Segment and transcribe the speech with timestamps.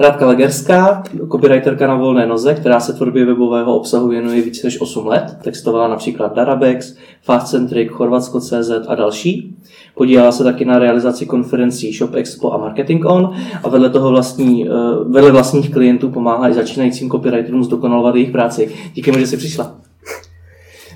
[0.00, 5.06] Radka Legerská, copywriterka na volné noze, která se tvorbě webového obsahu věnuje více než 8
[5.06, 9.56] let, textovala například Darabex, Fastcentric, Chorvatsko.cz a další.
[9.94, 14.68] Podílela se taky na realizaci konferencí Shop Expo a Marketing On a vedle toho vlastní,
[14.68, 14.72] eh,
[15.08, 18.70] vedle vlastních klientů pomáhá i začínajícím copywriterům zdokonalovat jejich práci.
[18.94, 19.74] Díky, že jsi přišla.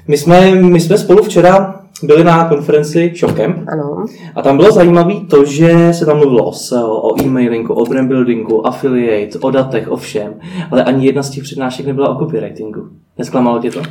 [0.09, 4.05] My jsme, my jsme spolu včera byli na konferenci Shopcamp Ano.
[4.35, 8.09] a tam bylo zajímavé to, že se tam mluvilo o SEO, o e-mailingu, o brand
[8.09, 10.35] buildingu, affiliate, o datech, o všem,
[10.71, 12.89] ale ani jedna z těch přednášek nebyla o copywritingu.
[13.19, 13.83] Nesklamalo tě to?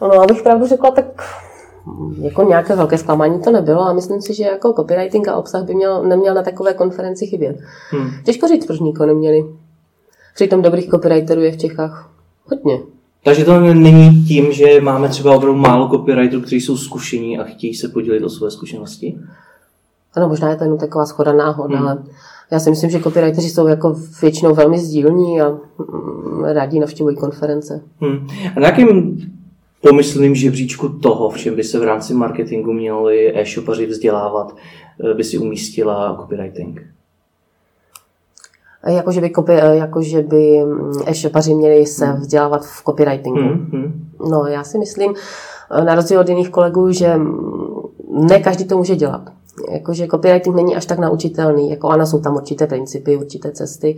[0.00, 1.22] No, abych pravdu řekla, tak
[2.20, 5.74] jako nějaké velké zklamání to nebylo a myslím si, že jako copywriting a obsah by
[5.74, 7.56] měl, neměl na takové konferenci chybět.
[7.90, 8.10] Hmm.
[8.24, 9.44] Těžko říct, proč nikoho neměli.
[10.34, 12.10] Přitom dobrých copywriterů je v Čechách
[12.44, 12.80] hodně.
[13.24, 17.74] Takže to není tím, že máme třeba opravdu málo copywriterů, kteří jsou zkušení a chtějí
[17.74, 19.18] se podělit o své zkušenosti?
[20.14, 21.82] Ano, možná je to jenom taková schoda náhod, Hmm.
[21.82, 22.02] ale
[22.50, 27.82] já si myslím, že copywriteri jsou jako většinou velmi sdílní a mm, rádi navštěvují konference.
[28.00, 28.28] Hmm.
[28.56, 29.18] A na jakým
[29.80, 34.56] pomyslným žebříčku toho, v čem by se v rámci marketingu měli e-shopaři vzdělávat,
[35.10, 36.82] eh, by si umístila copywriting?
[38.86, 43.40] Jako, že by, copy, jako, že by mm, e-shopaři měli se vzdělávat v copywritingu.
[43.40, 43.68] Hmm.
[43.72, 44.08] Hmm.
[44.30, 45.14] No, já si myslím,
[45.84, 47.20] na rozdíl od jiných kolegů, že
[48.10, 49.22] ne každý to může dělat.
[49.72, 51.70] Jakože copywriting není až tak naučitelný.
[51.70, 53.96] Jako ano, jsou tam určité principy, určité cesty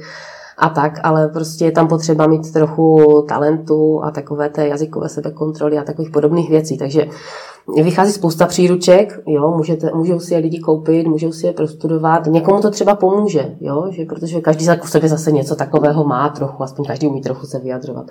[0.59, 5.79] a tak, ale prostě je tam potřeba mít trochu talentu a takové té jazykové sebekontroly
[5.79, 6.79] a takových podobných věcí.
[6.79, 7.07] Takže
[7.83, 12.61] vychází spousta příruček, jo, můžete, můžou si je lidi koupit, můžou si je prostudovat, někomu
[12.61, 16.85] to třeba pomůže, jo, že protože každý v sobě zase něco takového má trochu, aspoň
[16.85, 18.07] každý umí trochu se vyjadřovat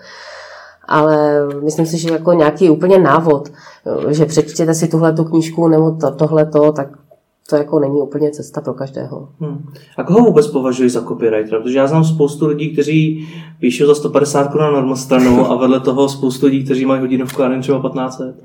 [0.91, 3.52] ale myslím si, že jako nějaký úplně návod,
[4.09, 6.88] že přečtěte si tuhle tu knížku nebo to, tohleto, tak
[7.49, 9.29] to jako není úplně cesta pro každého.
[9.39, 9.66] Hmm.
[9.97, 11.61] A koho vůbec považuji za copywritera?
[11.61, 13.27] Protože já znám spoustu lidí, kteří
[13.59, 17.59] píšou za 150 Kč na normostranu a vedle toho spoustu lidí, kteří mají hodinovku a
[17.61, 18.35] třeba 1500.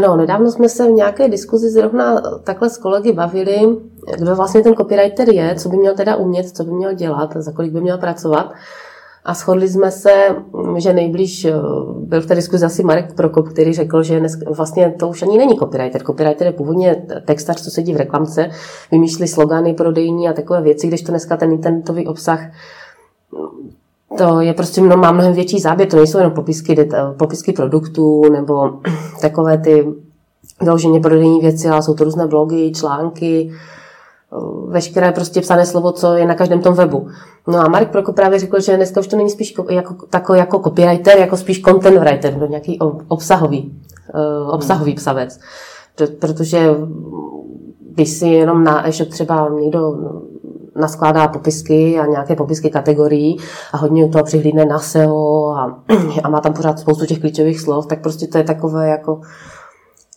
[0.00, 3.76] No, nedávno jsme se v nějaké diskuzi zrovna takhle s kolegy bavili,
[4.18, 7.52] kdo vlastně ten copywriter je, co by měl teda umět, co by měl dělat, za
[7.52, 8.52] kolik by měl pracovat.
[9.24, 10.36] A shodli jsme se,
[10.76, 11.52] že nejblíž eh,
[11.96, 15.38] byl v té diskuzi asi Marek Prokop, který řekl, že dnes, vlastně to už ani
[15.38, 16.02] není copywriter.
[16.02, 18.50] Copywriter je původně textař, co sedí v reklamce,
[18.90, 22.40] vymýšlí slogany prodejní a takové věci, když to dneska ten internetový obsah
[24.18, 28.70] to je prostě mno, má mnohem větší záběr, to nejsou jenom popisky, popisky produktů nebo
[29.20, 29.86] takové ty
[30.62, 33.52] vyloženě prodejní věci, ale jsou to různé blogy, články,
[34.68, 37.08] veškeré prostě psané slovo, co je na každém tom webu.
[37.46, 40.38] No a Marek Prokop právě řekl, že dneska už to není spíš ko- jako, takový
[40.38, 43.72] jako copywriter, jako spíš content writer, no nějaký ob- obsahový,
[44.44, 45.40] uh, obsahový psavec.
[45.98, 46.70] Pr- protože
[47.90, 49.94] když si jenom na e-shop třeba někdo
[50.76, 53.36] naskládá popisky a nějaké popisky kategorií
[53.72, 55.82] a hodně u toho přihlídne na SEO a,
[56.22, 59.20] a má tam pořád spoustu těch klíčových slov, tak prostě to je takové jako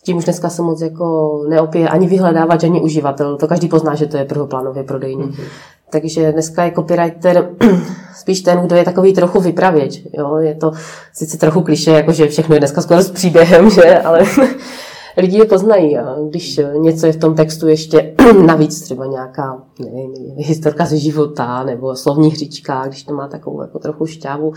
[0.06, 3.36] tím už dneska se moc jako neopije ani vyhledávač, ani uživatel.
[3.36, 5.22] To každý pozná, že to je prvoplánově prodejní.
[5.22, 5.44] Mm-hmm.
[5.90, 7.50] Takže dneska je copywriter
[8.16, 10.02] spíš ten, kdo je takový trochu vypravěč.
[10.12, 10.36] Jo?
[10.36, 10.72] Je to
[11.12, 13.98] sice trochu kliše, jako že všechno je dneska skoro s příběhem, že?
[13.98, 14.22] ale
[15.16, 15.98] lidi je poznají.
[15.98, 21.64] A když něco je v tom textu ještě navíc, třeba nějaká nevím, historka ze života
[21.64, 24.52] nebo slovní hříčka, když to má takovou jako trochu šťávu,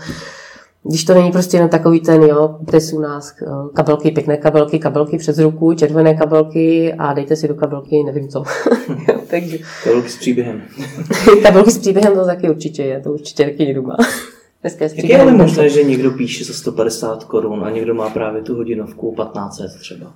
[0.82, 3.34] když to není prostě jenom takový ten, jo, dnes u nás
[3.74, 8.44] kabelky, pěkné kabelky, kabelky přes ruku, červené kabelky a dejte si do kabelky, nevím co.
[9.30, 9.58] Takže...
[9.84, 10.62] Kabelky s příběhem.
[11.42, 13.96] kabelky s příběhem to taky určitě je, to určitě taky někdo má.
[14.60, 18.10] Dneska je Jak je ale možné, že někdo píše za 150 korun a někdo má
[18.10, 20.14] právě tu hodinovku 1500 třeba?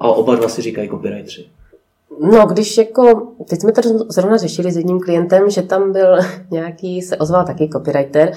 [0.00, 1.44] A oba dva si říkají copywriteri.
[2.20, 6.18] No, když jako, teď jsme to zrovna řešili s jedním klientem, že tam byl
[6.50, 8.32] nějaký, se ozval taky copywriter,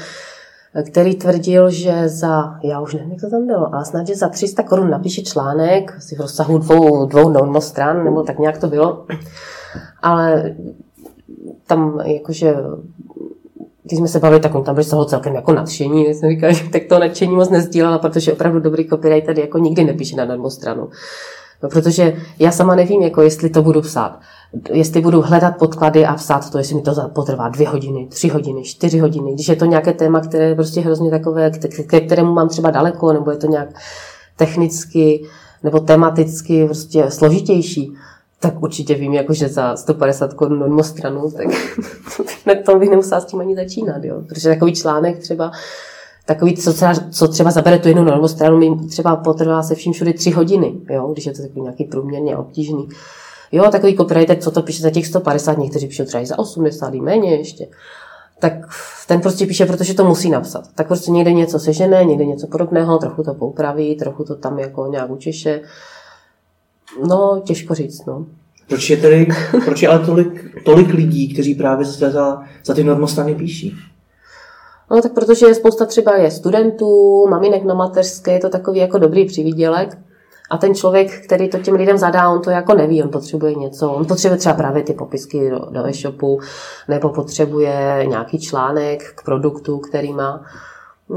[0.92, 4.30] který tvrdil, že za, já už nevím, jak to tam bylo, ale snad, že za
[4.30, 9.06] 300 korun napíše článek, asi v rozsahu dvou, dvou normostran, nebo tak nějak to bylo.
[10.02, 10.56] Ale
[11.68, 12.56] tam jakože,
[13.84, 16.54] když jsme se bavili, tak on tam byl z toho celkem jako nadšení, jsem říkala,
[16.54, 20.90] že tak to nadšení moc nezdílela, protože opravdu dobrý copywriter jako nikdy nepíše na normostranu.
[21.64, 24.20] No, protože já sama nevím, jako jestli to budu psát.
[24.72, 28.64] Jestli budu hledat podklady a psát to, jestli mi to potrvá dvě hodiny, tři hodiny,
[28.64, 29.34] čtyři hodiny.
[29.34, 31.52] Když je to nějaké téma, které je prostě hrozně takové,
[31.88, 33.70] ke kterému mám třeba daleko, nebo je to nějak
[34.36, 35.24] technicky
[35.64, 37.94] nebo tematicky prostě složitější,
[38.40, 41.48] tak určitě vím, jako, že za 150 korun mimo stranu, tak
[42.66, 44.22] to bych nemusela s tím ani začínat, jo.
[44.30, 45.52] Protože takový článek třeba
[46.30, 50.14] takový, co třeba, co třeba zabere tu jednu normostranu, mi třeba potrvá se vším všude
[50.14, 52.88] tři hodiny, jo, když je to takový nějaký průměrně obtížný.
[53.52, 56.94] Jo, takový copywriter, co to píše za těch 150, někteří píšou třeba i za 80,
[56.94, 57.68] méně ještě.
[58.40, 58.54] Tak
[59.08, 60.64] ten prostě píše, protože to musí napsat.
[60.76, 64.88] Tak prostě někde něco sežene, někde něco podobného, trochu to poupraví, trochu to tam jako
[64.88, 65.62] nějak učeše.
[67.08, 68.26] No, těžko říct, no.
[68.68, 69.28] Proč je tedy,
[69.66, 73.76] proč je ale tolik, tolik lidí, kteří právě za, za ty normostrany píší?
[74.92, 78.98] No tak protože je spousta třeba je studentů, maminek na mateřské, je to takový jako
[78.98, 79.98] dobrý přivídělek.
[80.50, 83.92] A ten člověk, který to těm lidem zadá, on to jako neví, on potřebuje něco,
[83.92, 86.40] on potřebuje třeba právě ty popisky do, do e-shopu,
[86.88, 90.46] nebo potřebuje nějaký článek k produktu, který má.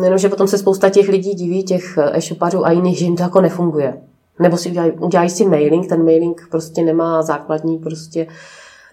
[0.03, 3.41] Jenomže potom se spousta těch lidí diví, těch e-shopařů a jiných, že jim to jako
[3.41, 4.01] nefunguje.
[4.39, 8.27] Nebo si udělají, udělají si mailing, ten mailing prostě nemá základní, prostě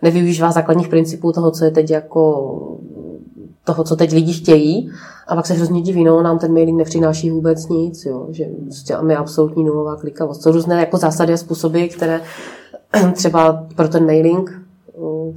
[0.02, 2.50] nevyužívá základních principů toho, co je teď jako
[3.64, 4.92] toho, co teď lidi chtějí.
[5.28, 8.96] A pak se hrozně diví, no, nám ten mailing nepřináší vůbec nic, jo, že prostě
[8.96, 10.44] máme absolutní nulová klikavost.
[10.44, 12.22] Jsou různé jako zásady a způsoby, které
[13.14, 14.62] třeba pro ten mailing,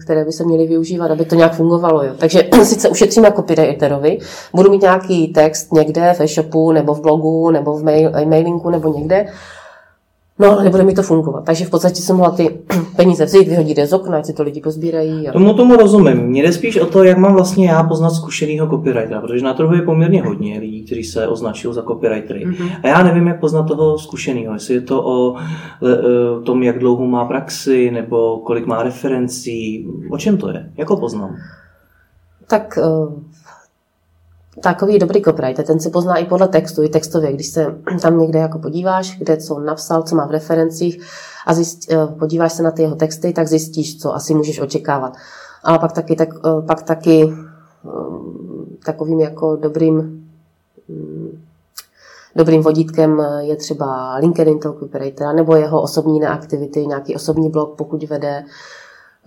[0.05, 2.03] které by se měly využívat, aby to nějak fungovalo.
[2.03, 2.13] Jo.
[2.19, 4.19] Takže sice ušetřím jako copywriterovi,
[4.55, 8.99] budu mít nějaký text někde v e-shopu, nebo v blogu, nebo v mail, e-mailingu, nebo
[8.99, 9.27] někde,
[10.43, 11.45] No, ale nebude mi to fungovat.
[11.45, 12.59] Takže v podstatě jsem mohla ty
[12.97, 15.29] peníze vzít, vyhodit je z okna, ať si to lidi pozbírají.
[15.29, 15.33] A...
[15.33, 16.17] Tomu tomu rozumím.
[16.17, 19.75] Mně jde spíš o to, jak mám vlastně já poznat zkušeného copywritera, protože na trhu
[19.75, 22.47] je poměrně hodně lidí, kteří se označují za copywritery.
[22.47, 22.71] Mm-hmm.
[22.83, 24.55] A já nevím, jak poznat toho zkušeného.
[24.55, 29.87] Jestli je to o e, tom, jak dlouho má praxi, nebo kolik má referencí.
[30.11, 30.71] O čem to je?
[30.77, 31.37] Jak ho poznám?
[32.49, 32.83] Tak e,
[34.61, 38.39] takový dobrý copywriter, ten se pozná i podle textu, i textově, když se tam někde
[38.39, 41.03] jako podíváš, kde co napsal, co má v referencích
[41.47, 45.17] a zjist, eh, podíváš se na ty jeho texty, tak zjistíš, co asi můžeš očekávat.
[45.65, 47.89] Ale pak taky, tak, eh, pak taky eh,
[48.85, 49.97] takovým jako dobrým
[50.89, 51.43] mm,
[52.37, 58.03] dobrým vodítkem je třeba LinkedIn toho copywritera nebo jeho osobní neaktivity, nějaký osobní blog, pokud
[58.03, 58.45] vede,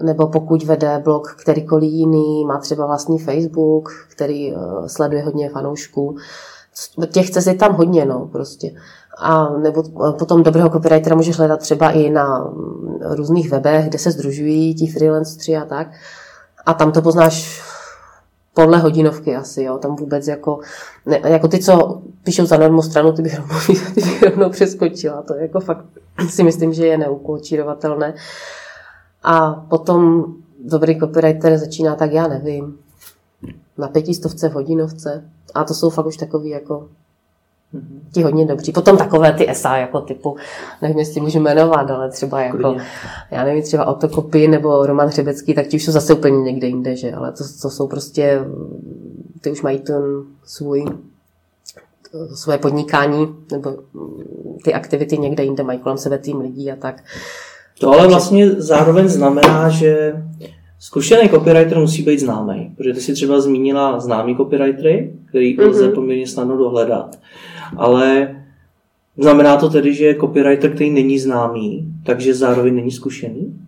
[0.03, 6.17] nebo pokud vede blog kterýkoliv jiný, má třeba vlastní Facebook, který uh, sleduje hodně fanoušků.
[7.11, 8.71] Těch cest je tam hodně, no, prostě.
[9.17, 13.99] A nebo eh, potom dobrého copywritera můžeš hledat třeba i na mm, různých webech, kde
[13.99, 15.87] se združují ti freelanceri a tak.
[16.65, 17.61] A tam to poznáš
[18.53, 19.77] podle hodinovky asi, jo.
[19.77, 20.59] Tam vůbec jako,
[21.05, 23.57] ne, jako ty, co píšou za normostranu, ty bych rovnou,
[23.95, 25.21] ty bych rovnou přeskočila.
[25.21, 25.85] To je jako fakt
[26.29, 28.13] si myslím, že je neukoučírovatelné.
[29.27, 30.25] A potom
[30.65, 32.77] dobrý copywriter začíná tak, já nevím,
[33.77, 35.29] na pětistovce, v hodinovce.
[35.53, 36.87] A to jsou fakt už takový jako
[38.13, 38.71] ti hodně dobří.
[38.71, 40.35] Potom takové ty SA jako typu,
[40.81, 42.75] nevím, jestli můžu jmenovat, ale třeba jako,
[43.31, 46.95] já nevím, třeba Autokopy nebo Roman Hřebecký, tak ti už jsou zase úplně někde jinde,
[46.95, 47.11] že?
[47.11, 48.45] Ale to, to jsou prostě,
[49.41, 50.03] ty už mají ten
[50.43, 50.85] svůj
[52.33, 53.77] své podnikání nebo
[54.63, 57.03] ty aktivity někde jinde, mají kolem sebe tým lidí a tak.
[57.79, 60.13] To ale vlastně zároveň znamená, že
[60.79, 65.69] zkušený copywriter musí být známý, protože ty si třeba zmínila známý copywritery, který mm-hmm.
[65.69, 67.19] lze poměrně snadno dohledat.
[67.77, 68.35] Ale
[69.17, 73.59] znamená to tedy, že copywriter, který není známý, takže zároveň není zkušený?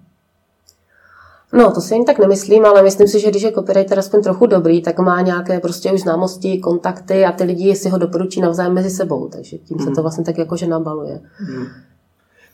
[1.54, 4.46] No, to si ani tak nemyslím, ale myslím si, že když je copywriter aspoň trochu
[4.46, 8.74] dobrý, tak má nějaké prostě už známosti, kontakty a ty lidi si ho doporučí navzájem
[8.74, 9.84] mezi sebou, takže tím mm.
[9.84, 10.02] se to mhm.
[10.02, 11.22] vlastně tak jakože nabaluje.
[11.50, 11.66] Mm.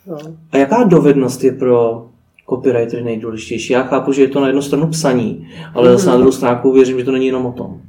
[0.08, 0.18] No.
[0.52, 2.06] A jaká dovednost je pro
[2.50, 3.74] copywritery nejdůležitější?
[3.74, 5.94] Já chápu, že je to na jednu stranu psaní, ale mm-hmm.
[5.94, 7.82] zase na druhou stránku věřím, že to není jenom o tom.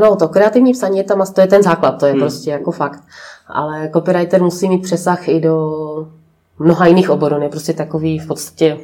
[0.00, 2.20] No, to kreativní psaní je tam, to je ten základ, to je hmm.
[2.20, 3.02] prostě jako fakt.
[3.46, 6.08] Ale copywriter musí mít přesah i do
[6.58, 8.78] mnoha jiných oborů, je prostě takový v podstatě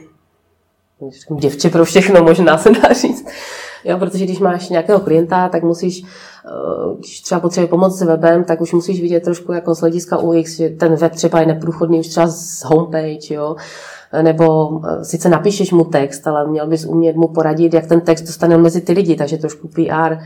[1.41, 3.27] děvče pro všechno, možná se dá říct.
[3.85, 8.45] Jo, protože když máš nějakého klienta, tak musíš, eh, když třeba potřebuje pomoc s webem,
[8.45, 12.01] tak už musíš vidět trošku jako z hlediska UX, že ten web třeba je neprůchodný
[12.01, 13.57] už třeba z homepage, jo,
[14.23, 18.23] nebo eh, sice napíšeš mu text, ale měl bys umět mu poradit, jak ten text
[18.23, 20.19] dostane mezi ty lidi, takže trošku PR, eh,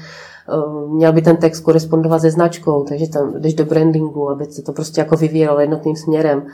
[0.88, 4.72] měl by ten text korespondovat se značkou, takže tam jdeš do brandingu, aby se to
[4.72, 6.46] prostě jako vyvíjelo jednotným směrem.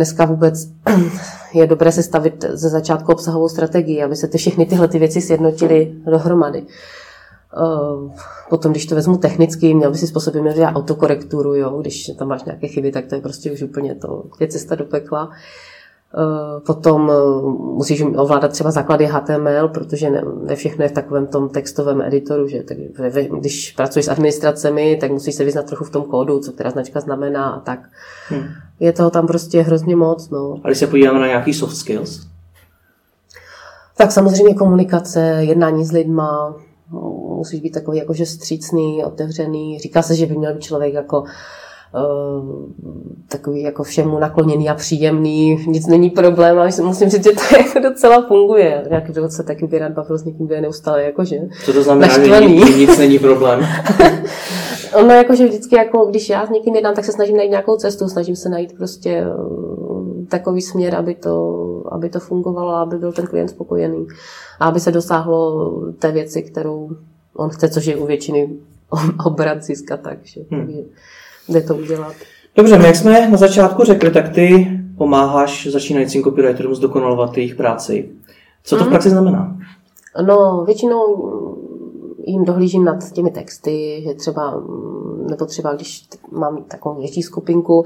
[0.00, 0.68] Dneska vůbec
[1.54, 5.20] je dobré se stavit ze začátku obsahovou strategii, aby se ty všechny tyhle ty věci
[5.20, 6.62] sjednotily dohromady.
[7.56, 8.12] Eh,
[8.50, 11.80] potom, když to vezmu technicky, měl by si způsobem měl dělat autokorekturu, jo?
[11.80, 14.84] když tam máš nějaké chyby, tak to je prostě už úplně to, je cesta do
[14.84, 15.30] pekla.
[16.18, 17.42] Eh, potom eh,
[17.74, 22.48] musíš ovládat třeba základy HTML, protože ne, ne všechno je v takovém tom textovém editoru,
[22.48, 22.76] že tak,
[23.38, 27.00] když pracuješ s administracemi, tak musíš se vyznat trochu v tom kódu, co která značka
[27.00, 27.80] znamená a tak.
[28.28, 28.44] Hmm.
[28.80, 30.30] Je toho tam prostě hrozně moc.
[30.30, 30.54] No.
[30.64, 32.26] A když se podíváme na nějaký soft skills?
[33.96, 36.54] Tak samozřejmě komunikace, jednání s lidma,
[37.36, 39.78] musíš být takový jakože střícný, otevřený.
[39.78, 41.24] Říká se, že by měl být člověk jako
[43.28, 47.78] takový jako všemu nakloněný a příjemný, nic není problém, ale musím říct, že to jako
[47.78, 48.84] docela funguje.
[48.90, 51.82] Jak kdo se taky by rád bavil s někým, kdo je neustále jakože Co to
[51.82, 53.60] znamená, že nic, nic není problém?
[54.94, 58.08] ono jakože vždycky, jako, když já s někým jednám, tak se snažím najít nějakou cestu,
[58.08, 59.24] snažím se najít prostě
[60.28, 64.06] takový směr, aby to, aby to fungovalo, aby byl ten klient spokojený
[64.60, 66.90] a aby se dosáhlo té věci, kterou
[67.36, 68.48] on chce, což je u většiny
[69.26, 70.84] obrat získat, takže, hmm.
[71.50, 72.14] Jde to udělat.
[72.56, 78.10] Dobře, jak jsme na začátku řekli, tak ty pomáháš začínajícím copywriterům zdokonalovat jejich práci.
[78.64, 79.56] Co to v praxi znamená?
[80.26, 81.32] No, většinou
[82.26, 84.62] jim dohlížím nad těmi texty, že třeba,
[85.30, 87.84] nebo třeba když mám takovou větší skupinku,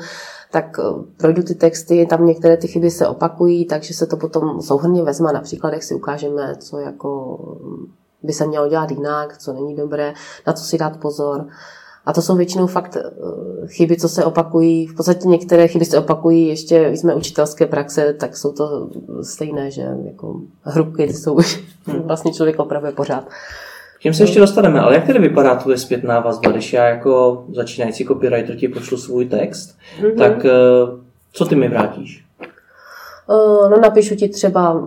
[0.50, 4.62] tak eh, projdu ty texty, tam některé ty chyby se opakují, takže se to potom
[4.62, 5.32] souhrně vezme.
[5.32, 7.38] Například, jak si ukážeme, co jako
[8.22, 10.14] by se mělo dělat jinak, co není dobré,
[10.46, 11.46] na co si dát pozor.
[12.06, 14.86] A to jsou většinou fakt eh, chyby, co se opakují.
[14.86, 18.88] V podstatě některé chyby se opakují, ještě když jsme učitelské praxe, tak jsou to
[19.22, 21.38] stejné, že jako hrubky jsou
[22.04, 23.24] vlastně člověk opravuje pořád.
[23.98, 27.44] K těm se ještě dostaneme, ale jak tedy vypadá tvoje zpětná vazba, když já jako
[27.54, 30.18] začínající copywriter ti pošlu svůj text, mm-hmm.
[30.18, 30.50] tak eh,
[31.32, 32.24] co ty mi vrátíš?
[33.28, 34.82] Uh, no napíšu ti třeba,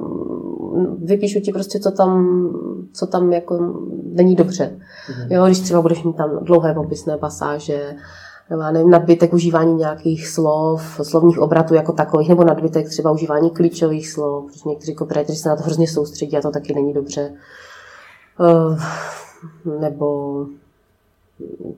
[1.04, 2.50] vypíšu ti prostě, co tam,
[2.94, 4.72] co tam jako není dobře.
[4.72, 5.34] Mm-hmm.
[5.34, 7.96] Jo, když třeba budeš mít tam dlouhé popisné pasáže,
[8.50, 13.50] nebo já nevím, nadbytek užívání nějakých slov, slovních obratů jako takových, nebo nadbytek třeba užívání
[13.50, 17.34] klíčových slov, protože někteří copywriteri se na to hrozně soustředí a to taky není dobře.
[18.40, 18.80] Uh,
[19.80, 20.46] nebo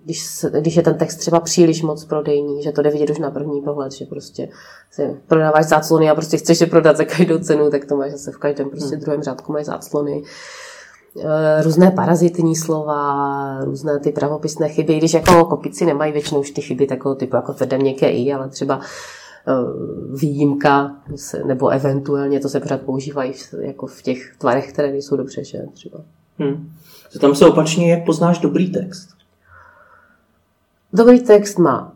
[0.05, 3.31] když, když je ten text třeba příliš moc prodejní, že to jde vidět už na
[3.31, 4.49] první pohled, že prostě
[4.91, 8.31] si prodáváš záclony a prostě chceš je prodat za každou cenu, tak to máš zase
[8.31, 9.03] v každém prostě hmm.
[9.03, 10.23] druhém řádku máš záclony.
[11.17, 16.61] Eh, různé parazitní slova, různé ty pravopisné chyby, když jako kopici nemají většinou už ty
[16.61, 18.79] chyby takového typu jako tvrdé měkké i, ale třeba
[19.47, 19.51] eh,
[20.17, 20.95] výjimka,
[21.45, 25.99] nebo eventuálně to se pořád používají jako v těch tvarech, které nejsou dobře, že třeba.
[26.39, 26.71] Hmm.
[27.21, 29.09] Tam se opačně, jak poznáš dobrý text?
[30.93, 31.91] Dobrý text má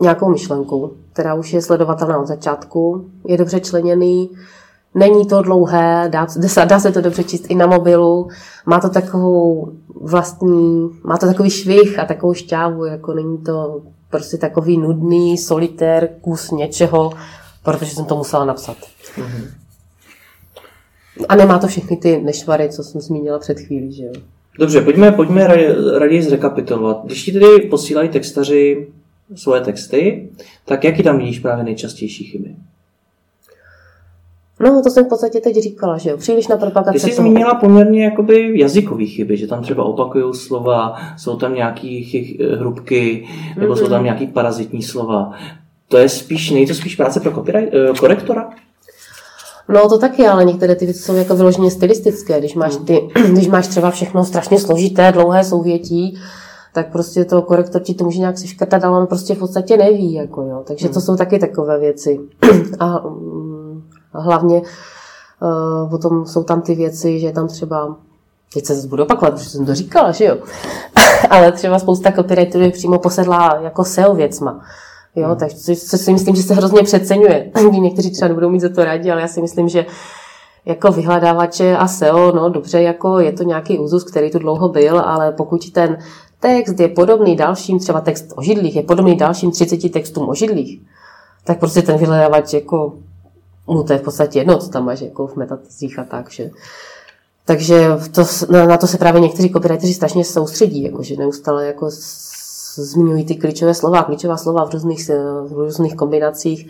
[0.00, 4.30] nějakou myšlenku, která už je sledovatelná od začátku, je dobře členěný,
[4.94, 6.26] není to dlouhé, dá,
[6.64, 8.28] dá se to dobře číst i na mobilu,
[8.66, 14.36] má to takovou vlastní, má to takový švih a takovou šťávu, jako není to prostě
[14.36, 17.12] takový nudný solitér, kus něčeho,
[17.62, 18.76] protože jsem to musela napsat.
[19.16, 19.48] Mm-hmm.
[21.28, 24.12] A nemá to všechny ty nešvary, co jsem zmínila před chvílí, že jo.
[24.58, 25.46] Dobře, pojďme, pojďme
[25.98, 27.04] raději zrekapitulovat.
[27.04, 28.88] Když ti tedy posílají textaři
[29.34, 30.28] svoje texty,
[30.64, 32.54] tak jaký tam vidíš právě nejčastější chyby?
[34.60, 36.92] No, to jsem v podstatě teď říkala, že jo, příliš na propagace.
[36.92, 37.28] Ty jsi toho...
[37.28, 42.02] zmínila poměrně jakoby jazykový chyby, že tam třeba opakují slova, jsou tam nějaké
[42.58, 43.76] hrubky, nebo mm-hmm.
[43.76, 44.04] jsou tam mhm.
[44.04, 45.32] nějaké parazitní slova.
[45.88, 48.50] To je spíš, není to spíš práce pro copyright, eh, korektora?
[49.68, 52.38] No to taky, ale některé ty věci jsou jako vyloženě stylistické.
[52.38, 56.18] Když máš, ty, když máš třeba všechno strašně složité, dlouhé souvětí,
[56.72, 60.12] tak prostě to korektor ti to může nějak seškrtat, ale on prostě v podstatě neví.
[60.12, 60.62] Jako, jo.
[60.66, 61.02] Takže to hmm.
[61.02, 62.20] jsou taky takové věci.
[62.78, 63.49] A, mm, a
[64.12, 67.96] hlavně uh, potom jsou tam ty věci, že tam třeba
[68.54, 70.36] teď se zase budu opakovat, protože jsem to říkala, že jo.
[71.30, 74.60] ale třeba spousta copywriterů je přímo posedlá jako SEO věcma.
[75.16, 75.36] Jo, hmm.
[75.36, 77.50] takže si myslím, že se hrozně přeceňuje.
[77.70, 79.86] Někteří třeba nebudou mít za to rádi, ale já si myslím, že
[80.66, 85.00] jako vyhledávače a SEO, no dobře, jako je to nějaký úzus, který tu dlouho byl,
[85.00, 85.98] ale pokud ten
[86.40, 90.80] text je podobný dalším, třeba text o židlích, je podobný dalším 30 textům o židlích,
[91.44, 92.92] tak prostě ten vyhledávač jako,
[93.66, 96.50] mu to je v podstatě jedno, co tam máš jako v metatizích a tak, že.
[97.44, 101.90] Takže to, na, na, to se právě někteří copywriteri strašně soustředí, jako, že neustále jako
[102.74, 105.10] zmiňují ty klíčové slova, klíčová slova v různých,
[105.48, 106.68] v různých kombinacích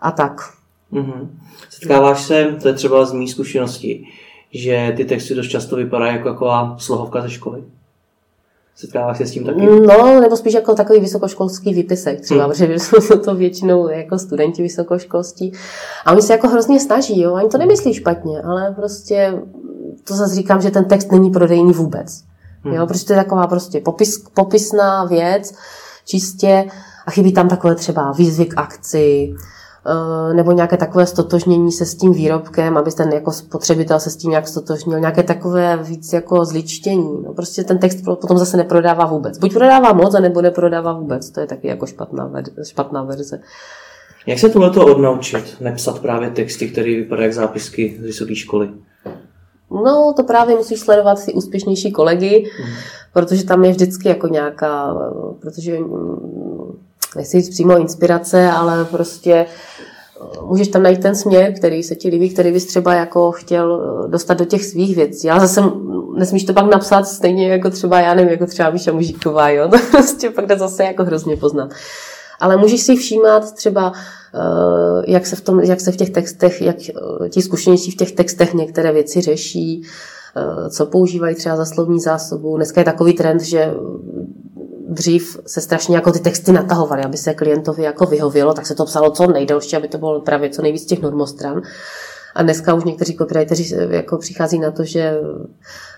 [0.00, 0.52] a tak.
[0.92, 1.28] Mm-hmm.
[1.70, 4.08] Setkáváš se, to je třeba z mých zkušeností,
[4.52, 7.62] že ty texty dost často vypadají jako taková slohovka ze školy?
[8.76, 9.66] Setkáváš se s tím taky?
[9.66, 12.52] No, nebo spíš jako takový vysokoškolský výpisek třeba, hmm.
[12.52, 15.52] protože jsou to většinou jako studenti vysokoškolstí.
[16.04, 19.34] A oni se jako hrozně snaží, jo, ani to nemyslí špatně, ale prostě
[20.04, 22.22] to zase říkám, že ten text není prodejný vůbec.
[22.62, 22.74] Hmm.
[22.74, 25.54] Jo, protože to je taková prostě popis, popisná věc,
[26.04, 26.64] čistě,
[27.06, 29.34] a chybí tam takové třeba výzvy k akci,
[30.32, 34.30] nebo nějaké takové stotožnění se s tím výrobkem, aby ten jako spotřebitel se s tím
[34.30, 37.22] nějak stotožnil, nějaké takové víc jako zličtění.
[37.26, 39.38] No, prostě ten text potom zase neprodává vůbec.
[39.38, 41.30] Buď prodává moc, nebo neprodává vůbec.
[41.30, 43.40] To je taky jako špatná, ver- špatná verze.
[44.26, 45.56] Jak se tohleto odnaučit?
[45.60, 48.68] Nepsat právě texty, které vypadají jak zápisky z vysoké školy?
[49.70, 52.72] No, to právě musíš sledovat si úspěšnější kolegy, mm.
[53.12, 54.96] protože tam je vždycky jako nějaká,
[55.40, 55.78] protože
[57.16, 59.46] nechci říct přímo inspirace, ale prostě eh,
[60.42, 64.08] můžeš tam najít ten směr, který se ti líbí, který bys třeba jako chtěl eh,
[64.08, 65.26] dostat do těch svých věcí.
[65.26, 65.62] Já zase
[66.16, 69.76] nesmíš to pak napsat stejně jako třeba, já nevím, jako třeba Míša Mužíková, jo, to
[69.90, 71.70] prostě pak jde zase jako hrozně poznat.
[72.40, 73.92] Ale můžeš si všímat třeba,
[74.34, 76.76] eh, jak se v, tom, jak se v těch textech, jak
[77.30, 79.82] ti zkušenější v těch textech některé věci řeší,
[80.70, 82.56] co používají třeba za slovní zásobu.
[82.56, 83.74] Dneska je takový trend, že
[84.88, 88.84] dřív se strašně jako ty texty natahovaly, aby se klientovi jako vyhovělo, tak se to
[88.84, 91.62] psalo co nejdelší, aby to bylo právě co nejvíc těch normostran.
[92.34, 95.18] A dneska už někteří copywriteri jako přichází na to, že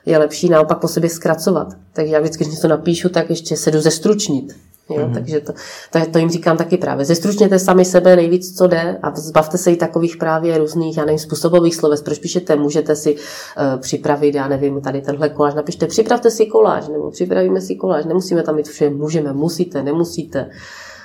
[0.07, 1.69] je lepší naopak po sobě zkracovat.
[1.93, 4.55] Takže já vždycky, když něco napíšu, tak ještě se jdu zestručnit.
[4.91, 4.97] Jo?
[4.97, 5.15] Mm-hmm.
[5.15, 5.53] Takže to,
[5.91, 7.05] to, to, jim říkám taky právě.
[7.05, 11.19] Zestručněte sami sebe nejvíc, co jde a zbavte se i takových právě různých, já nevím,
[11.19, 12.03] způsobových sloves.
[12.03, 12.57] Proč píšete?
[12.57, 15.55] Můžete si uh, připravit, já nevím, tady tenhle koláž.
[15.55, 18.05] Napište, připravte si koláž, nebo připravíme si koláž.
[18.05, 20.51] Nemusíme tam mít vše, můžeme, musíte, nemusíte.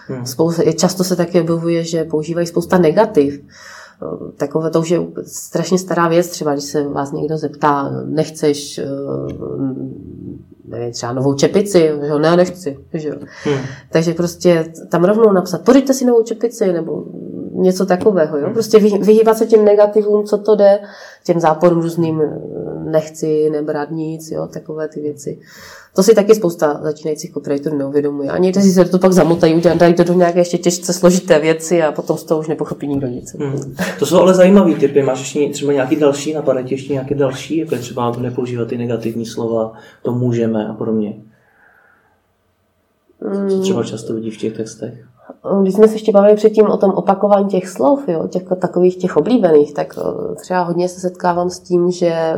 [0.09, 0.25] Mm.
[0.25, 3.43] Spousta, často se také objevuje, že používají spousta negativ eh,
[4.37, 8.85] takové to už je strašně stará věc, třeba když se vás někdo zeptá, nechceš eh,
[10.65, 13.15] nevím, třeba novou čepici, že jo, ne, nechci, že jo.
[13.43, 13.57] Hmm.
[13.91, 17.05] Takže prostě tam rovnou napsat, pořiďte si novou čepici, nebo
[17.61, 18.43] něco takového, jo.
[18.43, 18.53] Hmm.
[18.53, 20.79] Prostě vyhýbat se těm negativům, co to jde,
[21.23, 22.21] těm záporům různým
[22.83, 25.39] nechci, nebrat nic, jo, takové ty věci.
[25.95, 28.29] To si taky spousta začínajících copywriterů neuvědomuje.
[28.29, 31.91] A někteří se to pak zamotají, dají to do nějaké ještě těžce složité věci a
[31.91, 33.35] potom z toho už nepochopí nikdo nic.
[33.39, 33.75] Hmm.
[33.99, 35.03] To jsou ale zajímavé typy.
[35.03, 39.25] Máš ještě třeba nějaký další, napadají ještě nějaké další, jako je třeba nepoužívat ty negativní
[39.25, 41.15] slova, to můžeme a podobně.
[43.21, 43.61] Co hmm.
[43.61, 44.93] třeba často vidí v těch textech?
[45.61, 49.17] Když jsme se ještě bavili předtím o tom opakování těch slov, jo, těch takových těch
[49.17, 52.35] oblíbených, tak eh, třeba hodně se setkávám s tím, že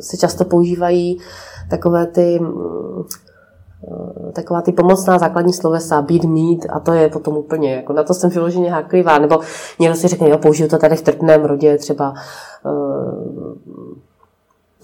[0.00, 1.18] se často používají
[1.70, 3.26] takové ty eh,
[4.32, 8.14] taková ty pomocná základní slovesa, být, mít a to je potom úplně, jako na to
[8.14, 9.40] jsem vyloženě háklivá, nebo
[9.80, 12.14] někdo si řekne, jo, použiju to tady v trpném rodě, třeba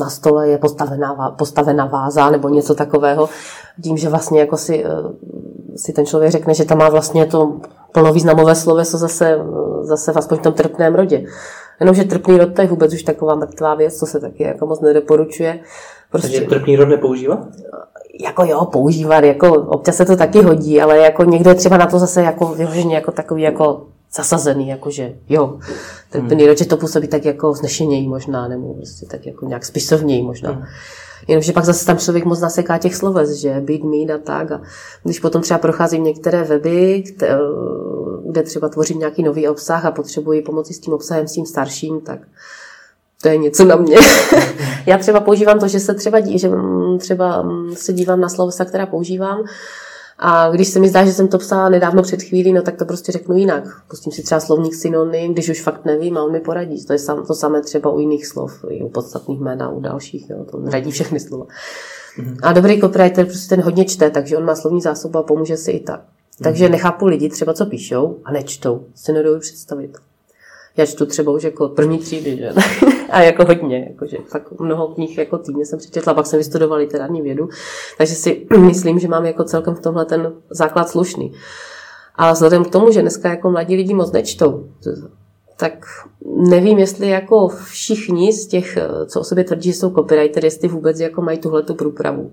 [0.01, 3.29] na stole je postavená, postavená váza nebo něco takového,
[3.83, 4.85] tím, že vlastně jako si,
[5.77, 7.61] si ten člověk řekne, že tam má vlastně to
[7.93, 9.39] plnovýznamové sloveso zase,
[9.83, 11.25] zase v aspoň v tom trpném rodě.
[11.81, 14.81] Jenomže trpný rod to je vůbec už taková mrtvá věc, co se taky jako moc
[14.81, 15.61] nedoporučuje.
[16.11, 17.39] Prostě, Takže trpný rod nepoužívat?
[18.25, 21.99] Jako jo, používat, jako občas se to taky hodí, ale jako někde třeba na to
[21.99, 25.59] zase jako vyloženě jako takový jako zasazený, jakože jo,
[26.11, 26.47] trpný hmm.
[26.47, 30.51] rod, že to působí tak jako znešeněji možná, nebo prostě tak jako nějak spisovněji možná.
[30.51, 30.65] Hmm.
[31.29, 34.53] Jenomže pak zase tam člověk moc naseká těch sloves, že být, mít a tak.
[34.53, 34.61] A
[35.03, 37.05] když potom třeba procházím některé weby,
[38.25, 42.01] kde třeba tvořím nějaký nový obsah a potřebuji pomoci s tím obsahem, s tím starším,
[42.01, 42.19] tak
[43.23, 43.97] to je něco na mě.
[44.87, 48.29] Já třeba používám to, že se třeba, dí, že mm, třeba mm, se dívám na
[48.29, 49.45] slovesa, která používám
[50.25, 52.85] a když se mi zdá, že jsem to psala nedávno před chvílí, no tak to
[52.85, 53.65] prostě řeknu jinak.
[53.89, 56.85] Pustím si třeba slovník synonym, když už fakt nevím a on mi poradí.
[56.85, 59.81] To je sam, to samé třeba u jiných slov, i u podstatných jmen a u
[59.81, 61.45] dalších, jo, to radí všechny slova.
[62.19, 62.37] Mm-hmm.
[62.43, 65.71] A dobrý copywriter prostě ten hodně čte, takže on má slovní zásobu a pomůže si
[65.71, 66.01] i tak.
[66.43, 66.73] Takže mhm.
[66.73, 68.85] nechápu lidi třeba, co píšou a nečtou.
[68.95, 69.99] Si nedovedu představit.
[70.77, 72.53] Já čtu třeba už jako první třídy, že?
[73.11, 77.23] a jako hodně, jakože fakt mnoho knih jako týdně jsem přečetla, pak jsem vystudovala literární
[77.23, 77.49] vědu,
[77.99, 81.33] takže si myslím, že mám jako celkem v tomhle ten základ slušný.
[82.15, 84.69] Ale vzhledem k tomu, že dneska jako mladí lidi moc nečtou,
[85.57, 85.87] tak
[86.37, 91.01] nevím, jestli jako všichni z těch, co o sobě tvrdí, že jsou copywriter, jestli vůbec
[91.01, 92.33] jako mají tuhle tu průpravu.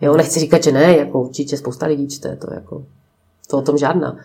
[0.00, 2.84] Jo, nechci říkat, že ne, jako určitě spousta lidí čte, to jako,
[3.50, 4.16] to o tom žádná.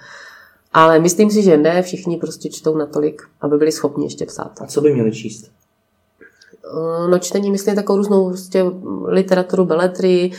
[0.73, 4.51] Ale myslím si, že ne, všichni prostě čtou natolik, aby byli schopni ještě psát.
[4.61, 5.51] A co by měli číst?
[6.65, 8.65] Eh, no čtení, myslím, takovou různou prostě
[9.07, 10.31] literaturu, beletry,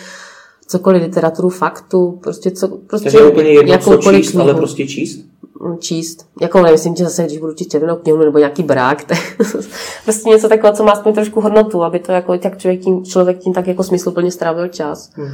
[0.67, 4.43] cokoliv, literaturu faktu, prostě co, prostě Takže úplně jedno, co číst, knihu.
[4.43, 5.25] ale prostě číst?
[5.61, 6.27] Mm, číst.
[6.41, 9.19] Jako nemyslím, že zase, když budu číst červenou knihu nebo nějaký brák, tak
[10.05, 13.39] prostě něco takového, co má aspoň trošku hodnotu, aby to jako tak člověk tím, člověk
[13.39, 15.11] tím tak jako smysluplně strávil čas.
[15.15, 15.29] Hmm.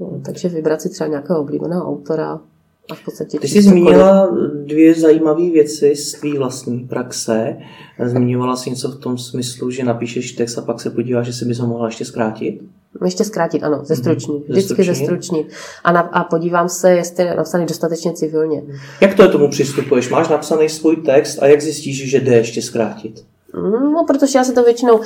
[0.00, 2.40] No, takže vybrat si třeba nějakého oblíbeného autora,
[2.92, 7.56] a v podstatě Ty jsi zmínila dvě zajímavé věci z tvý vlastní praxe.
[8.04, 11.44] Zmiňovala jsi něco v tom smyslu, že napíšeš text a pak se podíváš, že si
[11.44, 12.60] bys ho mohla ještě zkrátit?
[13.04, 14.34] Ještě zkrátit, ano, ze struční.
[14.34, 14.48] Mm-hmm.
[14.48, 15.46] Vždycky ze struční.
[15.84, 18.62] A, na, a podívám se, jestli je napsaný dostatečně civilně.
[19.00, 20.08] Jak to je tomu přistupuješ?
[20.08, 23.24] Máš napsaný svůj text a jak zjistíš, že jde ještě zkrátit?
[23.92, 25.00] No, protože já si to většinou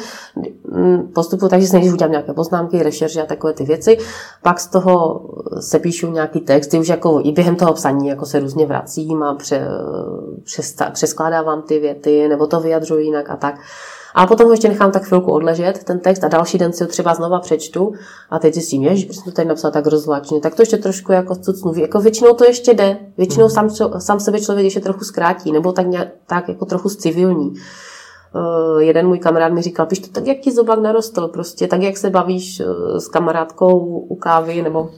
[0.64, 3.98] mm, postupuji takže si nejdřív udělám nějaké poznámky, rešerže a takové ty věci,
[4.42, 5.24] pak z toho
[5.60, 9.34] se píšu nějaký text, už jako i během toho psaní jako se různě vracím a
[9.34, 9.68] pře,
[10.44, 13.54] přes, přeskládávám ty věty, nebo to vyjadřuji jinak a tak.
[14.14, 16.88] A potom ho ještě nechám tak chvilku odležet, ten text, a další den si ho
[16.88, 17.92] třeba znova přečtu
[18.30, 21.36] a teď zjistím, že jsem to tady napsal tak rozvláčně, tak to ještě trošku jako
[21.36, 21.72] cucnu.
[21.76, 23.70] Jako většinou to ještě jde, většinou hmm.
[23.70, 27.54] sám, sám sebe člověk ještě trochu zkrátí, nebo tak, nějak, tak jako trochu civilní.
[28.36, 31.82] Uh, jeden můj kamarád mi říkal, píš to tak, jak ti zobák narostl, prostě tak,
[31.82, 34.90] jak se bavíš uh, s kamarádkou u kávy, nebo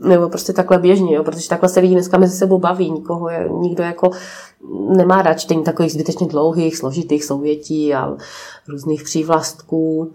[0.00, 3.48] nebo prostě takhle běžně, jo, protože takhle se lidi dneska mezi sebou baví, nikoho je,
[3.52, 4.10] nikdo jako
[4.96, 8.16] nemá rád čtení takových zbytečně dlouhých, složitých souvětí a
[8.68, 10.12] různých přívlastků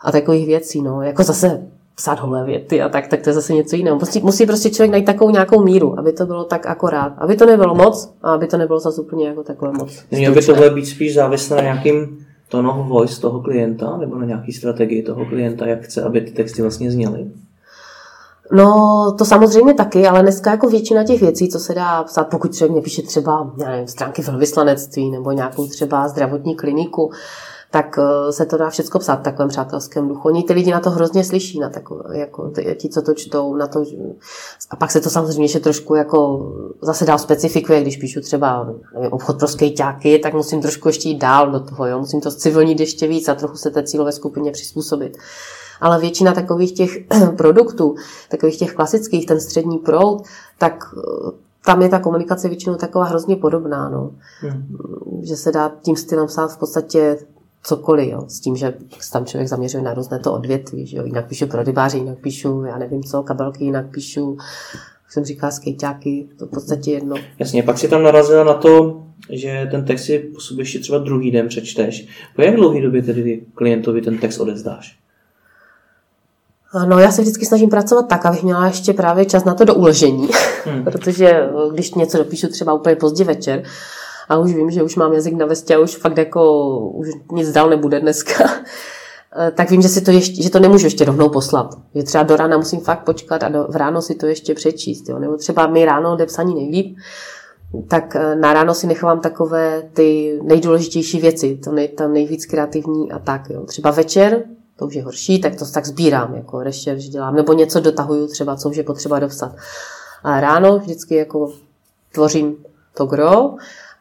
[0.00, 3.54] a takových věcí, no, jako zase psát holé věty a tak, tak to je zase
[3.54, 3.98] něco jiného.
[3.98, 7.12] Musí, musí prostě člověk najít takovou nějakou míru, aby to bylo tak akorát.
[7.18, 10.04] Aby to nebylo moc a aby to nebylo zase úplně jako takové moc.
[10.10, 14.26] Mělo by tohle být spíš závislé na nějakým tone of voice toho klienta nebo na
[14.26, 17.26] nějaký strategii toho klienta, jak chce, aby ty texty vlastně zněly?
[18.52, 22.54] No, to samozřejmě taky, ale dneska jako většina těch věcí, co se dá psát, pokud
[22.54, 27.10] člověk mě píše třeba nevím, stránky velvyslanectví nebo nějakou třeba zdravotní kliniku,
[27.70, 30.28] tak eh, se to dá všechno psát v takovém přátelském duchu.
[30.28, 33.66] Oni ty lidi na to hrozně slyší, na takové, jako ti, co to čtou, na
[33.66, 33.84] to,
[34.70, 36.52] a pak se to samozřejmě ještě trošku jako
[36.82, 41.18] zase dál specifikuje, když píšu třeba nevím, obchod pro skejťáky, tak musím trošku ještě jít
[41.18, 41.98] dál do toho, jo?
[41.98, 45.18] musím to civilnit ještě víc a trochu se té cílové skupině přizpůsobit
[45.80, 46.90] ale většina takových těch
[47.36, 47.94] produktů,
[48.28, 50.22] takových těch klasických, ten střední proud,
[50.58, 51.30] tak eh,
[51.64, 54.10] tam je ta komunikace většinou taková hrozně podobná, no.
[54.40, 55.22] Hmm.
[55.22, 57.18] že se dá tím stylem psát v podstatě
[57.62, 58.74] cokoliv, jo, s tím, že
[59.12, 62.62] tam člověk zaměřuje na různé to odvětví, že jo, jinak píšu pro rybáře, jinak píšu,
[62.62, 64.36] já nevím co, kabelky, jinak píšu,
[65.04, 67.16] jak jsem říkala, skejťáky, to v podstatě jedno.
[67.38, 70.98] Jasně, pak si tam narazila na to, že ten text si po sobě ještě třeba
[70.98, 72.08] druhý den přečteš.
[72.36, 74.98] Po jak dlouhý době tedy klientovi ten text odezdáš?
[76.88, 79.74] No já se vždycky snažím pracovat tak, abych měla ještě právě čas na to do
[79.74, 80.28] uložení,
[80.64, 80.84] hmm.
[80.92, 83.62] protože eh, když něco dopíšu třeba úplně pozdě večer
[84.28, 87.52] a už vím, že už mám jazyk na vestě a už fakt jako už nic
[87.52, 88.44] dál nebude dneska,
[89.46, 91.74] eh, tak vím, že, si to ještě, že to nemůžu ještě rovnou poslat.
[91.94, 95.08] Že třeba do rána musím fakt počkat a do, v ráno si to ještě přečíst.
[95.08, 95.18] Jo?
[95.18, 96.96] Nebo třeba mi ráno jde psaní nejlíp,
[97.88, 103.12] tak eh, na ráno si nechávám takové ty nejdůležitější věci, to, nej, to nejvíc kreativní
[103.12, 103.50] a tak.
[103.50, 103.64] Jo?
[103.64, 104.44] Třeba večer
[104.78, 108.56] to už je horší, tak to tak sbírám, jako rešerš dělám, nebo něco dotahuju třeba,
[108.56, 109.56] co už je potřeba dopsat.
[110.22, 111.52] A ráno vždycky jako
[112.12, 112.56] tvořím
[112.94, 113.54] to gro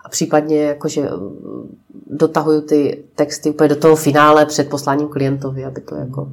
[0.07, 1.77] a případně jakože mm,
[2.09, 6.31] dotahuju ty texty úplně do toho finále před posláním klientovi, aby to jako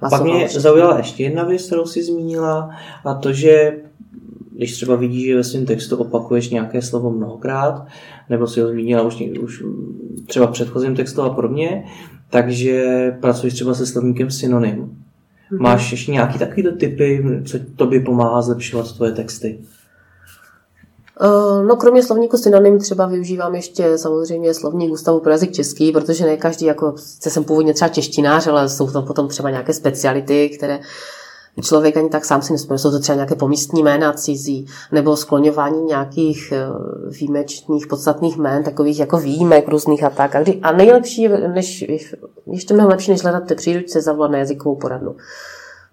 [0.00, 2.70] a pak mě zaujala ještě jedna věc, kterou jsi zmínila,
[3.04, 3.76] a to, že
[4.52, 7.86] když třeba vidíš, že ve svém textu opakuješ nějaké slovo mnohokrát,
[8.30, 9.64] nebo si ho zmínila už, už
[10.26, 11.84] třeba v předchozím textu a podobně,
[12.30, 14.76] takže pracuješ třeba se slovníkem synonym.
[14.76, 15.60] Mm-hmm.
[15.60, 19.58] Máš ještě nějaký takový typy, co tobě pomáhá zlepšovat tvoje texty?
[21.20, 26.24] Eh, no, kromě slovníku synonym třeba využívám ještě samozřejmě slovník Ústavu pro jazyk český, protože
[26.24, 30.80] ne každý, jako jsem původně třeba češtinář, ale jsou tam potom třeba nějaké speciality, které
[31.62, 32.78] člověk ani tak sám si nespomíná.
[32.78, 36.66] Jsou to třeba nějaké pomístní jména cizí, nebo skloňování nějakých eh,
[37.10, 40.34] výjimečných, podstatných jmén, takových jako výjimek různých a tak.
[40.34, 41.84] A, kdy, a nejlepší, než,
[42.46, 45.16] ještě mnohem lepší, než hledat ty příručce, zavolat na jazykovou poradnu.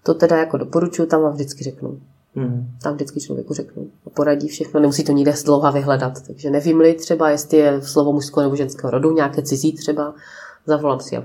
[0.02, 1.98] To teda jako doporučuji, tam vám vždycky řeknu.
[2.36, 2.68] Hmm.
[2.82, 3.86] Tam vždycky člověku řeknu.
[4.14, 6.12] Poradí všechno, nemusí to nikde dlouho vyhledat.
[6.26, 10.14] Takže nevím třeba, jestli je slovo mužského nebo ženského rodu, nějaké cizí třeba,
[10.66, 11.22] zavolám si a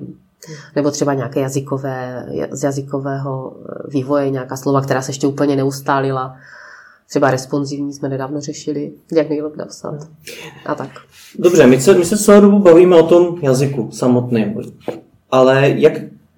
[0.76, 6.36] nebo třeba nějaké jazykové, z jazykového eh, vývoje, nějaká slova, která se ještě úplně neustálila.
[7.10, 10.08] Třeba responsivní jsme nedávno řešili, jak nejlépe napsat.
[10.66, 10.90] A tak.
[11.40, 14.56] Dobře, my se, my se celou dobu bavíme o tom jazyku samotném.
[15.32, 15.94] Ale jak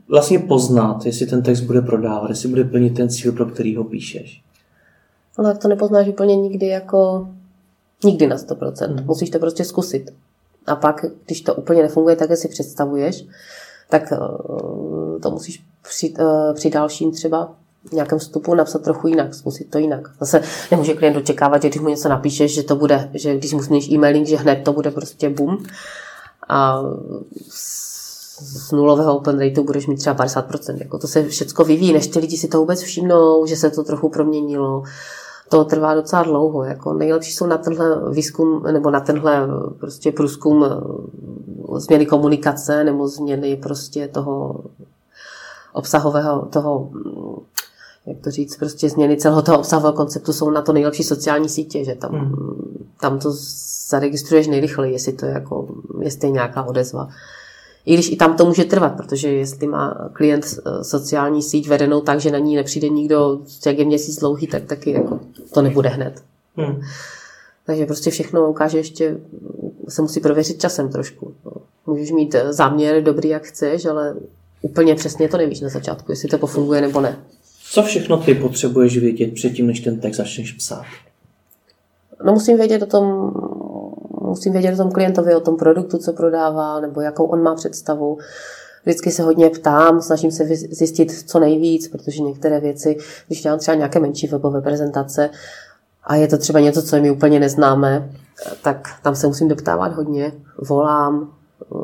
[0.09, 3.83] vlastně poznat, jestli ten text bude prodávat, jestli bude plnit ten cíl, pro který ho
[3.83, 4.41] píšeš?
[5.37, 7.27] No tak to nepoznáš úplně nikdy jako
[8.03, 8.87] nikdy na 100%.
[8.87, 9.05] Hmm.
[9.05, 10.11] Musíš to prostě zkusit.
[10.67, 13.25] A pak, když to úplně nefunguje tak, jak si představuješ,
[13.89, 14.17] tak eh,
[15.21, 17.53] to musíš při, eh, při dalším třeba
[17.93, 20.09] nějakém vstupu napsat trochu jinak, zkusit to jinak.
[20.19, 20.41] Zase
[20.71, 23.91] nemůže klient očekávat, že když mu něco napíšeš, že to bude, že když mu změníš
[23.91, 25.57] e-mailing, že hned to bude prostě boom.
[26.49, 26.81] A
[28.41, 30.77] z nulového open rateu budeš mít třeba 50%.
[30.77, 33.83] Jako to se všechno vyvíjí, než ty lidi si to vůbec všimnou, že se to
[33.83, 34.83] trochu proměnilo.
[35.49, 36.63] To trvá docela dlouho.
[36.63, 39.47] Jako nejlepší jsou na tenhle výzkum nebo na tenhle
[39.79, 40.65] prostě průzkum
[41.75, 44.63] změny komunikace nebo změny prostě toho
[45.73, 46.89] obsahového, toho
[48.05, 51.85] jak to říct, prostě změny celého toho obsahového konceptu jsou na to nejlepší sociální sítě,
[51.85, 52.89] že tam, hmm.
[52.99, 53.29] tam to
[53.89, 55.67] zaregistruješ nejrychleji, jestli to je jako,
[56.01, 57.09] jestli je nějaká odezva.
[57.85, 62.01] I když i tam to může trvat, protože jestli má klient eh, sociální síť vedenou
[62.01, 65.19] tak, že na ní nepřijde nikdo, jak je měsíc dlouhý, tak taky jako
[65.53, 66.23] to nebude hned.
[66.55, 66.81] Hmm.
[67.65, 69.17] Takže prostě všechno ukáže ještě,
[69.89, 71.33] se musí prověřit časem trošku.
[71.85, 74.15] Můžeš mít záměr dobrý, jak chceš, ale
[74.61, 77.19] úplně přesně to nevíš na začátku, jestli to pofunguje nebo ne.
[77.71, 80.85] Co všechno ty potřebuješ vědět předtím, než ten text začneš psát?
[82.25, 83.31] No musím vědět o tom,
[84.31, 88.17] musím vědět o tom klientovi, o tom produktu, co prodává, nebo jakou on má představu.
[88.83, 93.75] Vždycky se hodně ptám, snažím se zjistit co nejvíc, protože některé věci, když dělám třeba
[93.75, 95.29] nějaké menší webové prezentace
[96.03, 98.09] a je to třeba něco, co je mi úplně neznáme,
[98.63, 100.31] tak tam se musím doptávat hodně.
[100.57, 101.33] Volám,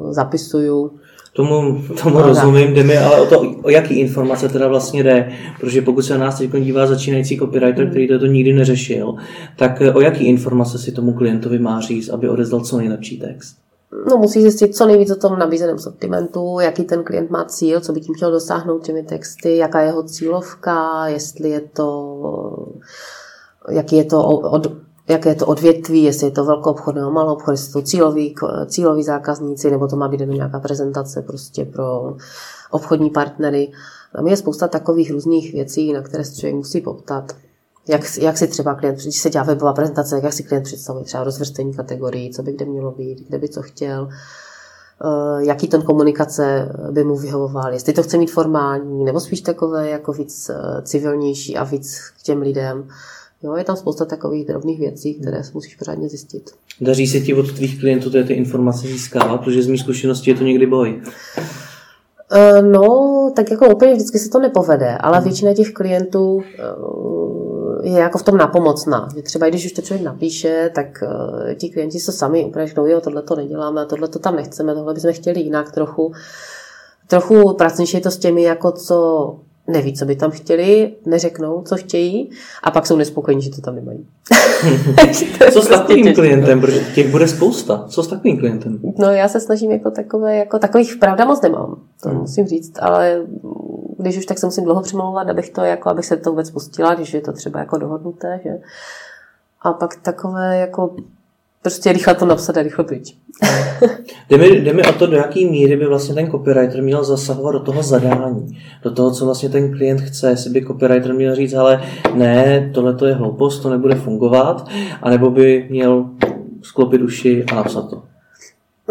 [0.10, 0.92] zapisuju,
[1.38, 5.82] Tomu, tomu rozumím, jde mi ale o to, o jaký informace teda vlastně jde, protože
[5.82, 7.90] pokud se na nás teď dívá začínající copywriter, hmm.
[7.90, 9.16] který to nikdy neřešil,
[9.56, 13.58] tak eh, o jaký informace si tomu klientovi má říct, aby odezdal co nejlepší text?
[14.10, 17.94] No, musí zjistit co nejvíc o tom nabízeném sortimentu, jaký ten klient má cíl, co
[17.94, 22.68] by tím chtěl dosáhnout těmi texty, jaká je jeho cílovka, jestli je to,
[23.70, 24.72] jaký je to od,
[25.08, 28.36] jaké je to odvětví, jestli je to velkou obchod nebo malou obchod, jestli to cílový,
[28.66, 32.16] cílový zákazníci, nebo to má být nějaká prezentace prostě pro
[32.72, 33.72] obchodní partnery.
[34.16, 37.34] Tam je spousta takových různých věcí, na které se člověk musí poptat.
[37.88, 41.24] Jak, jak si třeba klient, když se dělá webová prezentace, jak si klient představuje třeba
[41.24, 46.72] rozvrstvení kategorií, co by kde mělo být, kde by co chtěl, eh, jaký ten komunikace
[46.92, 51.58] by mu vyhovoval, jestli to chce mít formální, nebo spíš takové jako víc eh, civilnější
[51.58, 52.88] a víc k těm lidem.
[53.44, 56.50] Jo, je tam spousta takových drobných věcí, které si musíš pořádně zjistit.
[56.82, 60.44] Daří se ti od tvých klientů ty informace získávat, protože z mých zkušeností je to
[60.44, 61.02] někdy boj.
[62.36, 68.00] Uh, no, tak jako úplně vždycky se to nepovede, ale většina těch klientů uh, je
[68.00, 69.10] jako v tom napomocná.
[69.16, 72.86] Že třeba když už to člověk napíše, tak uh, ti klienti se sami úplně řeknou,
[72.86, 76.12] jo, tohle to neděláme, tohle to tam nechceme, tohle bychom chtěli jinak trochu.
[77.08, 81.76] Trochu pracnější je to s těmi, jako co neví, co by tam chtěli, neřeknou, co
[81.76, 82.30] chtějí
[82.64, 84.08] a pak jsou nespokojení, že to tam nemají.
[85.54, 86.22] co s takovým těžké.
[86.22, 87.86] klientem, protože těch bude spousta.
[87.88, 88.80] Co s takovým klientem?
[88.98, 92.20] No já se snažím jako takové, jako takových pravda moc nemám, to hmm.
[92.20, 93.22] musím říct, ale
[93.98, 96.94] když už tak se musím dlouho přemlouvat, abych to, jako, abych se to vůbec pustila,
[96.94, 98.52] když je to třeba jako dohodnuté, že?
[99.62, 100.96] A pak takové jako
[101.68, 103.18] prostě rychle to napsat a rychle pryč.
[104.30, 107.52] jde, mi, jde mi o to, do jaký míry by vlastně ten copywriter měl zasahovat
[107.52, 111.54] do toho zadání, do toho, co vlastně ten klient chce, jestli by copywriter měl říct,
[111.54, 111.82] ale
[112.14, 114.68] ne, tohle to je hloupost, to nebude fungovat,
[115.02, 116.06] anebo by měl
[116.62, 118.04] sklopit uši a napsat to.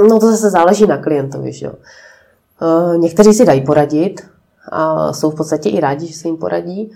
[0.08, 1.72] No to zase záleží na klientovi, že jo.
[2.62, 4.20] Uh, někteří si dají poradit
[4.72, 6.90] a jsou v podstatě i rádi, že se jim poradí,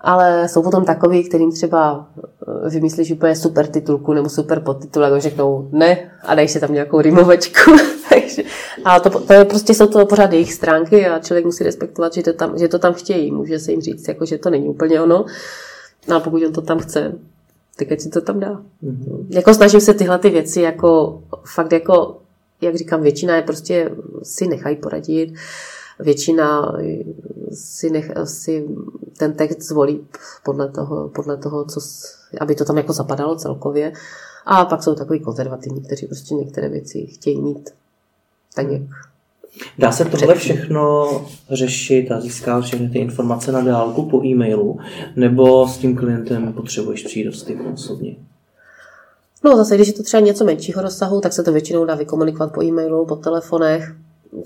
[0.00, 2.29] ale jsou potom takový, kterým třeba eh,
[2.70, 7.00] vymyslíš úplně super titulku nebo super podtitul a řeknou ne a dají si tam nějakou
[7.00, 7.70] rimovečku.
[8.84, 12.22] a to, to je prostě jsou to pořád jejich stránky a člověk musí respektovat, že
[12.22, 13.30] to tam, že to tam chtějí.
[13.30, 15.24] Může se jim říct, jako, že to není úplně ono,
[16.08, 17.12] no a pokud on to tam chce,
[17.76, 18.62] tak ať si to tam dá.
[18.84, 19.26] Mm-hmm.
[19.30, 21.22] Jako snažím se tyhle ty věci jako
[21.54, 22.16] fakt jako,
[22.60, 23.90] jak říkám, většina je prostě
[24.22, 25.34] si nechají poradit
[26.00, 26.76] většina
[27.52, 28.68] si, nech, si
[29.18, 30.06] ten text zvolí
[30.44, 31.80] podle toho, podle toho co,
[32.40, 33.92] aby to tam jako zapadalo celkově.
[34.46, 37.70] A pak jsou takový konzervativní, kteří prostě některé věci chtějí mít
[38.54, 38.82] tak, jak
[39.78, 41.10] Dá se tohle všechno
[41.50, 44.78] řešit a získat všechny ty informace na dálku po e-mailu,
[45.16, 48.16] nebo s tím klientem potřebuješ přijít do styku osobně?
[49.44, 52.52] No zase, když je to třeba něco menšího rozsahu, tak se to většinou dá vykomunikovat
[52.52, 53.94] po e-mailu, po telefonech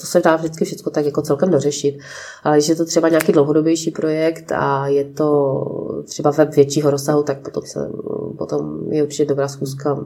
[0.00, 1.98] to se dá vždycky všechno tak jako celkem dořešit.
[2.42, 7.22] Ale když je to třeba nějaký dlouhodobější projekt a je to třeba web většího rozsahu,
[7.22, 7.90] tak potom, se,
[8.38, 9.98] potom je určitě dobrá zkuska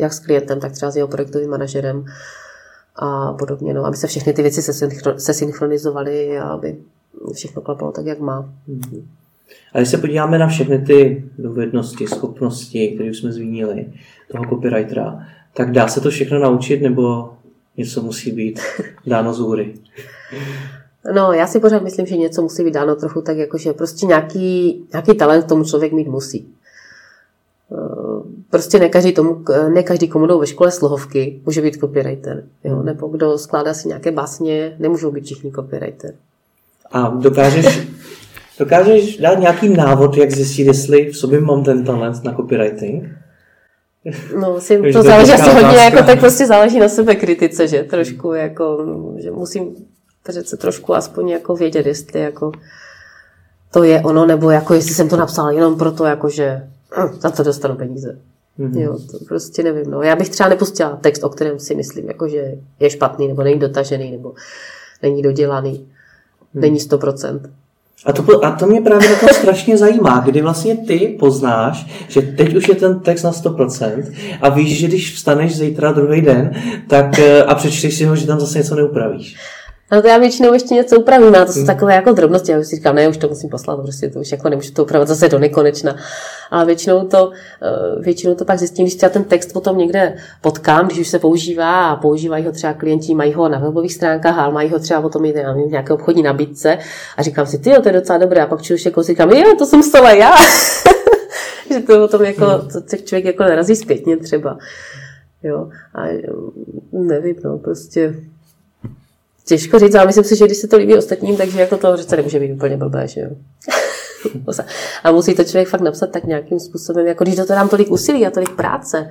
[0.00, 2.04] jak s klientem, tak třeba s jeho projektovým manažerem
[2.96, 4.62] a podobně, no, aby se všechny ty věci
[5.18, 6.76] se synchronizovaly a aby
[7.32, 8.52] všechno klapalo tak, jak má.
[9.72, 13.86] A když se podíváme na všechny ty dovednosti, schopnosti, které jsme zmínili,
[14.32, 17.30] toho copywritera, tak dá se to všechno naučit, nebo
[17.76, 18.60] něco musí být
[19.06, 19.74] dáno z hůry.
[21.14, 24.84] No, já si pořád myslím, že něco musí být dáno trochu tak, jakože prostě nějaký,
[24.92, 26.48] nějaký talent tomu člověk mít musí.
[27.72, 32.44] Eh, prostě ne každý, tomu, ne každý komu jdou ve škole slohovky, může být copywriter.
[32.64, 32.82] Jo?
[32.82, 36.14] Nebo kdo skládá si nějaké básně, nemůžou být všichni copywriter.
[36.92, 37.88] A dokážeš,
[38.58, 43.04] dokážeš dát nějaký návod, jak zjistit, jestli v sobě mám ten talent na copywriting?
[44.40, 48.32] No, si, to záleží asi hodně, jako, tak prostě záleží na sebe kritice, že trošku
[48.32, 48.86] jako,
[49.22, 49.76] že musím
[50.22, 52.52] přece trošku aspoň jako vědět, jestli jako
[53.70, 57.30] to je ono, nebo jako jestli jsem to napsala jenom proto, jako že hm, za
[57.30, 58.18] to dostanu peníze.
[58.58, 58.80] Mm-hmm.
[58.80, 59.90] Jo, to prostě nevím.
[59.90, 60.02] No.
[60.02, 63.58] Já bych třeba nepustila text, o kterém si myslím, jako že je špatný, nebo není
[63.58, 64.34] dotažený, nebo
[65.02, 65.88] není dodělaný,
[66.54, 66.60] mm.
[66.60, 67.40] není 100%.
[68.06, 72.22] A to, a to mě právě na tom strašně zajímá, kdy vlastně ty poznáš, že
[72.22, 76.54] teď už je ten text na 100% a víš, že když vstaneš zítra druhý den
[76.88, 79.36] tak, eh, a přečteš si ho, že tam zase něco neupravíš.
[79.92, 81.66] No to já většinou ještě něco upravím, ale to jsou hmm.
[81.66, 82.52] takové jako drobnosti.
[82.52, 84.82] Já už si říkám, ne, už to musím poslat, prostě to už jako nemůžu to
[84.82, 85.96] upravit zase do nekonečna.
[86.50, 87.30] Ale většinou to,
[87.62, 91.18] eh, většinou to pak zjistím, když třeba ten text potom někde potkám, když už se
[91.18, 95.02] používá a používají ho třeba klienti, mají ho na webových stránkách, ale mají ho třeba
[95.02, 96.78] potom i v nějaké obchodní nabídce
[97.16, 98.42] a říkám si, ty to je docela dobré.
[98.42, 100.32] A pak čuju jako říkám, jo, to jsem stala já.
[101.70, 102.68] že to potom jako, hmm.
[102.90, 104.58] to člověk jako narazí zpětně třeba.
[105.42, 106.02] Jo, a
[106.92, 108.14] nevím, no, prostě
[109.46, 112.16] Těžko říct, ale myslím si, že když se to líbí ostatním, takže jako to přece
[112.16, 113.30] nemůže být úplně blbé, že jo.
[115.04, 117.90] a musí to člověk fakt napsat tak nějakým způsobem, jako když do toho dám tolik
[117.90, 119.10] úsilí a tolik práce.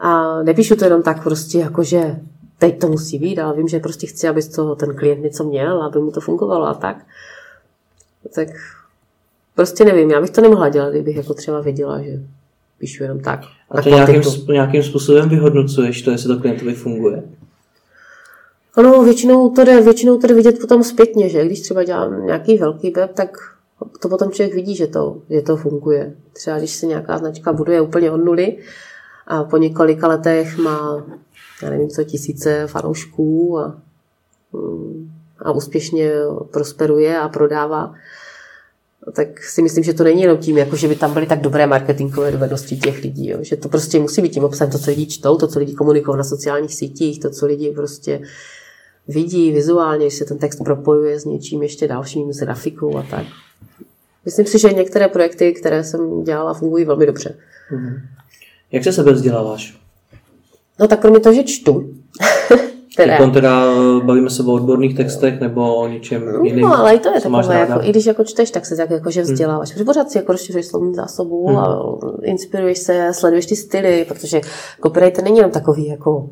[0.00, 2.16] A nepíšu to jenom tak prostě, jako že
[2.58, 5.82] teď to musí být, ale vím, že prostě chci, aby toho ten klient něco měl,
[5.82, 6.96] aby mu to fungovalo a tak.
[8.34, 8.48] Tak
[9.54, 12.20] prostě nevím, já bych to nemohla dělat, kdybych jako třeba věděla, že
[12.78, 13.40] píšu jenom tak.
[13.70, 17.22] A to nějakým, nějakým způsobem vyhodnocuješ to, jestli to klientovi funguje?
[18.74, 22.58] Ano, většinou to jde, většinou to jde vidět potom zpětně, že když třeba dělám nějaký
[22.58, 23.36] velký web, tak
[24.00, 26.14] to potom člověk vidí, že to, že to funguje.
[26.32, 28.56] Třeba když se nějaká značka buduje úplně od nuly
[29.26, 31.04] a po několika letech má,
[31.62, 33.78] já nevím co, tisíce fanoušků a,
[35.38, 36.12] a úspěšně
[36.50, 37.94] prosperuje a prodává,
[39.12, 41.66] tak si myslím, že to není jenom tím, jako že by tam byly tak dobré
[41.66, 43.28] marketingové dovednosti těch lidí.
[43.28, 43.38] Jo.
[43.40, 46.16] Že to prostě musí být tím obsahem, to, co lidi čtou, to, co lidi komunikují
[46.16, 48.22] na sociálních sítích, to, co lidi prostě
[49.08, 53.26] vidí vizuálně, že se ten text propojuje s něčím ještě dalším, s grafikou a tak.
[54.24, 57.34] Myslím si, že některé projekty, které jsem dělala, fungují velmi dobře.
[57.72, 58.00] Mm-hmm.
[58.72, 59.78] Jak se sebe vzděláváš?
[60.80, 61.94] No tak kromě toho, že čtu.
[62.96, 63.30] teda.
[63.30, 66.60] Teda eh, bavíme se o odborných textech nebo o něčem no, jiným?
[66.60, 69.10] No, ale i to je takové, jako, i když jako čteš, tak se tak jako,
[69.10, 69.32] že hmm.
[69.32, 69.68] vzděláváš.
[69.68, 69.74] Hmm.
[69.74, 71.58] Protože pořád si jako rozšiřuješ slovní zásobu hmm.
[71.58, 71.82] a
[72.22, 74.40] inspiruješ se, sleduješ ty styly, protože
[74.82, 76.28] copywriter není jenom takový jako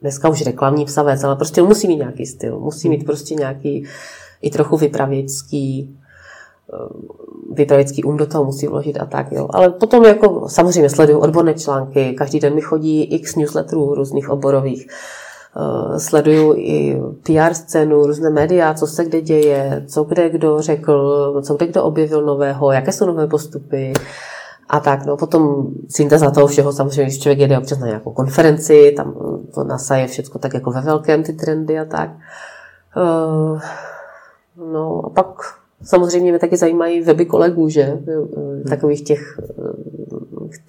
[0.00, 3.86] dneska už reklamní psavec, ale prostě musí mít nějaký styl, musí mít prostě nějaký
[4.42, 5.96] i trochu vypravěcký
[6.72, 9.48] eh, vypravěcký um do toho musí vložit a tak, jo.
[9.50, 14.86] Ale potom jako samozřejmě sleduju odborné články, každý den mi chodí x newsletterů různých oborových,
[15.56, 21.42] uh, sleduju i PR scénu, různé média, co se kde děje, co kde kdo řekl,
[21.42, 23.92] co kde kdo objevil nového, jaké jsou nové postupy,
[24.68, 28.92] a tak, no potom synteza toho všeho, samozřejmě, když člověk jede občas na nějakou konferenci,
[28.96, 29.14] tam
[29.54, 32.10] to nasaje všechno tak jako ve velkém, ty trendy a tak.
[32.96, 33.60] Uh,
[34.72, 35.26] no a pak
[35.82, 37.82] samozřejmě mě taky zajímají weby kolegů, že?
[37.82, 38.62] Hmm.
[38.68, 39.40] Takových těch,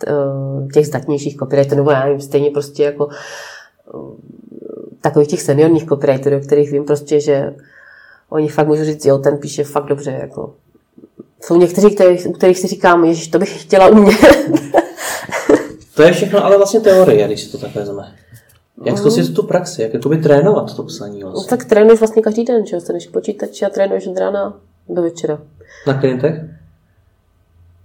[0.08, 3.10] eh, těch zdatnějších copywriterů, nebo já nevím, stejně prostě jako
[5.02, 7.56] takových těch seniorních copywriterů, kterých vím prostě, že
[8.30, 10.54] oni fakt můžu říct, jo, ten píše fakt dobře, jako
[11.42, 14.16] jsou někteří, kterých, u kterých si říkám, že to bych chtěla umět.
[15.96, 18.16] to je všechno ale vlastně teorie, když si to takhle vezme.
[18.86, 21.42] Jak zkusit tu praxi, jak jakoby trénovat to psaní vlastně?
[21.42, 25.40] No, tak trénuješ vlastně každý den, že staneš počítač a trénuješ od rána do večera.
[25.88, 26.34] Na klientech?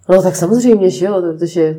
[0.08, 1.76] No tak samozřejmě, že jo, protože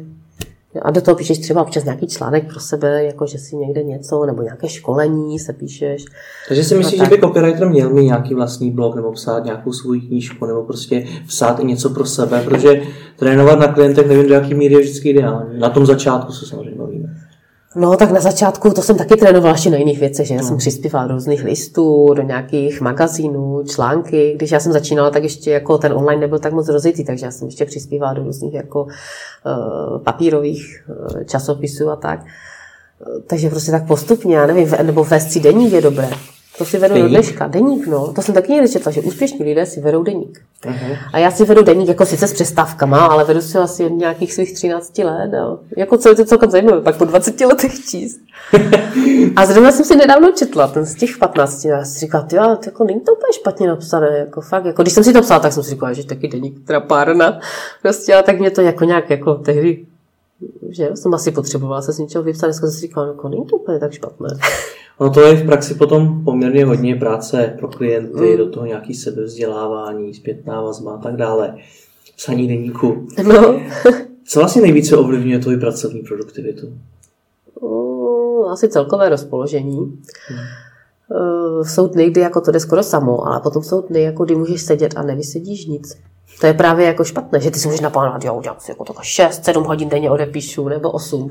[0.82, 4.26] a do toho píšeš třeba občas nějaký článek pro sebe, jako že si někde něco,
[4.26, 6.06] nebo nějaké školení se píšeš.
[6.48, 10.00] Takže si myslíš, že by copywriter měl mít nějaký vlastní blog, nebo psát nějakou svou
[10.00, 12.82] knížku, nebo prostě psát i něco pro sebe, protože
[13.16, 15.60] trénovat na klientech nevím, do jaký míry je vždycky ideální.
[15.60, 17.23] Na tom začátku se samozřejmě bavíme.
[17.76, 20.48] No, tak na začátku to jsem taky trénovala ještě na jiných věcech, že já no.
[20.48, 24.34] jsem přispívala do různých listů, do nějakých magazínů, články.
[24.36, 27.32] Když já jsem začínala, tak ještě jako ten online nebyl tak moc rozjetý, takže já
[27.32, 32.26] jsem ještě přispívala do různých jako uh, papírových uh, časopisů a tak.
[33.28, 36.10] Takže prostě tak postupně, já nevím, nebo vést si deník je dobré.
[36.58, 37.48] To si vedu do dneška.
[37.48, 38.14] Deník, no.
[38.14, 40.42] To jsem taky někdy četla, že úspěšní lidé si vedou deník.
[40.66, 40.98] Uh-huh.
[41.14, 44.34] A já si vedu deník jako sice s přestávkama, ale vedu si asi od nějakých
[44.34, 45.32] svých 13 let.
[45.34, 45.60] No.
[45.78, 48.20] Jako je to celkem zajímavé, pak po 20 letech číst.
[49.36, 51.66] a zrovna jsem si nedávno četla, ten z těch 15.
[51.66, 54.18] Já si říkala, ty, ale to jako není to úplně špatně napsané.
[54.18, 56.68] Jako fakt, jako, když jsem si to psala, tak jsem si říkala, že taky deník
[56.68, 57.40] teda párna.
[57.82, 59.86] Prostě, ale tak mě to jako nějak jako tehdy
[60.70, 63.56] že jsem asi potřebovala se s něčeho vypsat, dneska jsem si říkala, jako není to
[63.56, 64.30] úplně tak špatné.
[65.00, 68.38] No to je v praxi potom poměrně hodně práce pro klienty, mm.
[68.38, 71.56] do toho nějaký sebevzdělávání, zpětná vazba a tak dále.
[72.16, 73.08] Psaní deníku.
[73.24, 73.60] No.
[74.26, 76.74] Co vlastně nejvíce ovlivňuje tvoji pracovní produktivitu?
[77.62, 79.78] Uh, asi celkové rozpoložení.
[79.78, 80.40] Hmm.
[81.10, 84.36] Uh, jsou dny, kdy jako to jde skoro samo, ale potom jsou dny, jako kdy
[84.36, 85.98] můžeš sedět a nevysedíš nic.
[86.40, 89.04] To je právě jako špatné, že ty si můžeš naplánovat, jo, udělám si jako tak
[89.04, 91.30] 6, 7 hodin denně odepíšu, nebo 8.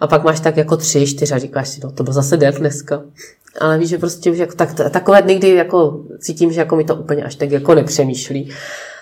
[0.00, 2.58] A pak máš tak jako 3, 4 a říkáš si, no to byl zase dev
[2.58, 3.02] dneska.
[3.60, 6.84] Ale víš, že prostě už jako tak, takové dny, kdy jako cítím, že jako mi
[6.84, 8.52] to úplně až tak jako nepřemýšlí,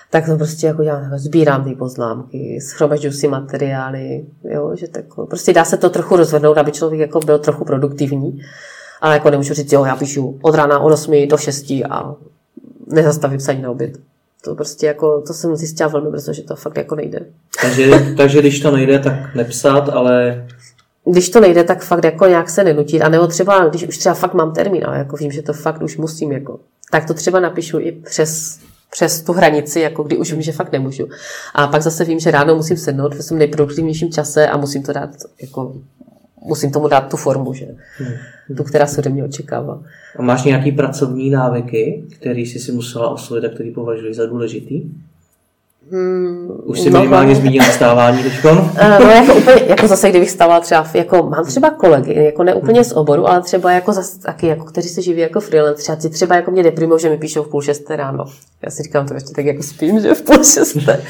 [0.09, 5.53] tak to prostě jako já sbírám ty poznámky, schromažďuji si materiály, jo, že tak, prostě
[5.53, 8.41] dá se to trochu rozvednout, aby člověk jako byl trochu produktivní.
[9.01, 12.15] Ale jako nemůžu říct, jo, já píšu od rána od 8 do 6 a
[12.87, 13.97] nezastavím ani na oběd.
[14.47, 17.19] To prostě jako, to jsem zjistila velmi brzo, že to fakt jako nejde.
[17.61, 20.47] Takže, takže když to nejde, tak nepsat, ale
[21.05, 23.01] když to nejde, tak fakt jako nějak se nenutit.
[23.01, 25.81] A nebo třeba, když už třeba fakt mám termín, ale jako vím, že to fakt
[25.81, 26.59] už musím, jako,
[26.91, 28.59] tak to třeba napíšu i přes,
[28.91, 31.07] přes tu hranici, jako kdy už vím, že fakt nemůžu.
[31.53, 34.93] A pak zase vím, že ráno musím sednout v tom nejproduktivnějším čase a musím to
[34.93, 35.09] dát,
[35.41, 35.73] jako,
[36.45, 37.65] musím tomu dát tu formu, že?
[37.97, 38.13] Hmm.
[38.57, 39.79] Tu, která se ode mě očekává.
[40.15, 44.83] A máš nějaký pracovní návyky, který jsi si musela osvojit a který považuješ za důležitý?
[45.91, 48.71] Hmm, Už si no, minimálně no, zmínila stávání teďko?
[48.77, 52.53] Eh, no jako úplně, jako zase kdybych stávala třeba, jako mám třeba kolegy, jako ne
[52.53, 56.09] úplně z oboru, ale třeba jako zase taky, jako, kteří se živí jako freelance, třeba,
[56.09, 58.25] třeba jako mě deprimou, že mi píšou v půl šesté ráno.
[58.61, 61.01] Já si říkám, to ještě tak jako spím, že v půl šesté.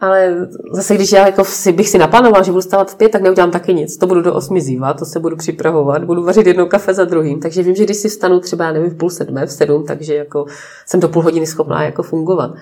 [0.00, 3.22] Ale zase, když já jako si, bych si naplánoval, že budu stávat v pět, tak
[3.22, 3.96] neudělám taky nic.
[3.96, 7.40] To budu do osmi zývat, to se budu připravovat, budu vařit jedno kafe za druhým.
[7.40, 10.46] Takže vím, že když si vstanu třeba, nevím, v půl sedmé, v sedm, takže jako
[10.86, 12.54] jsem do půl hodiny schopná jako fungovat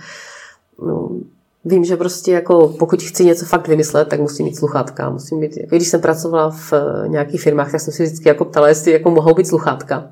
[0.87, 1.11] no,
[1.65, 5.11] vím, že prostě jako pokud chci něco fakt vymyslet, tak musím mít sluchátka.
[5.11, 8.45] Musím mít, jako když jsem pracovala v eh, nějakých firmách, tak jsem si vždycky jako
[8.45, 10.11] ptala, jestli jako mohou být sluchátka.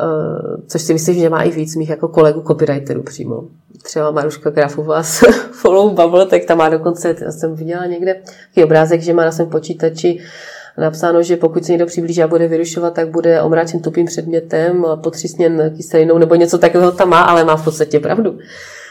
[0.00, 3.44] Uh, což si myslím, že má i víc mých jako kolegů copywriterů přímo.
[3.82, 5.20] Třeba Maruška Grafová z
[5.52, 9.32] Follow Bubble, tak tam má dokonce, já jsem viděla někde takový obrázek, že má na
[9.32, 10.18] svém počítači
[10.78, 15.74] napsáno, že pokud se někdo přiblíží a bude vyrušovat, tak bude omráčen tupým předmětem potřísněn
[15.76, 18.38] kyselinou nebo něco takového tam má, ale má v podstatě pravdu.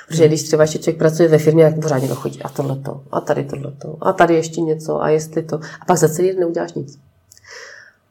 [0.07, 2.41] Protože když třeba ještě člověk pracuje ve firmě, tak pořádně to chodí.
[2.41, 5.55] A tohleto, a tady tohleto, a tady ještě něco, a jestli to.
[5.55, 6.99] A pak za celý den neuděláš nic.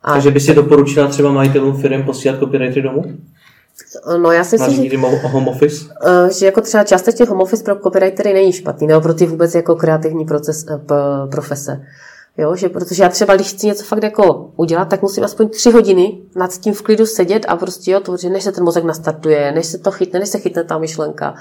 [0.02, 3.04] A Takže by si doporučila třeba majitelům firm posílat copywritery domů?
[4.22, 4.96] No já si myslím, že,
[5.28, 5.84] home office?
[6.06, 9.54] Eh, že jako třeba částečně home office pro copywritery není špatný, nebo pro ty vůbec
[9.54, 10.78] jako kreativní proces, eh,
[11.30, 11.86] profese.
[12.38, 15.70] Jo, že protože já třeba, když chci něco fakt jako udělat, tak musím aspoň tři
[15.70, 19.52] hodiny nad tím v klidu sedět a prostě jo, to, než se ten mozek nastartuje,
[19.52, 21.34] než se to chytne, než se chytne ta myšlenka,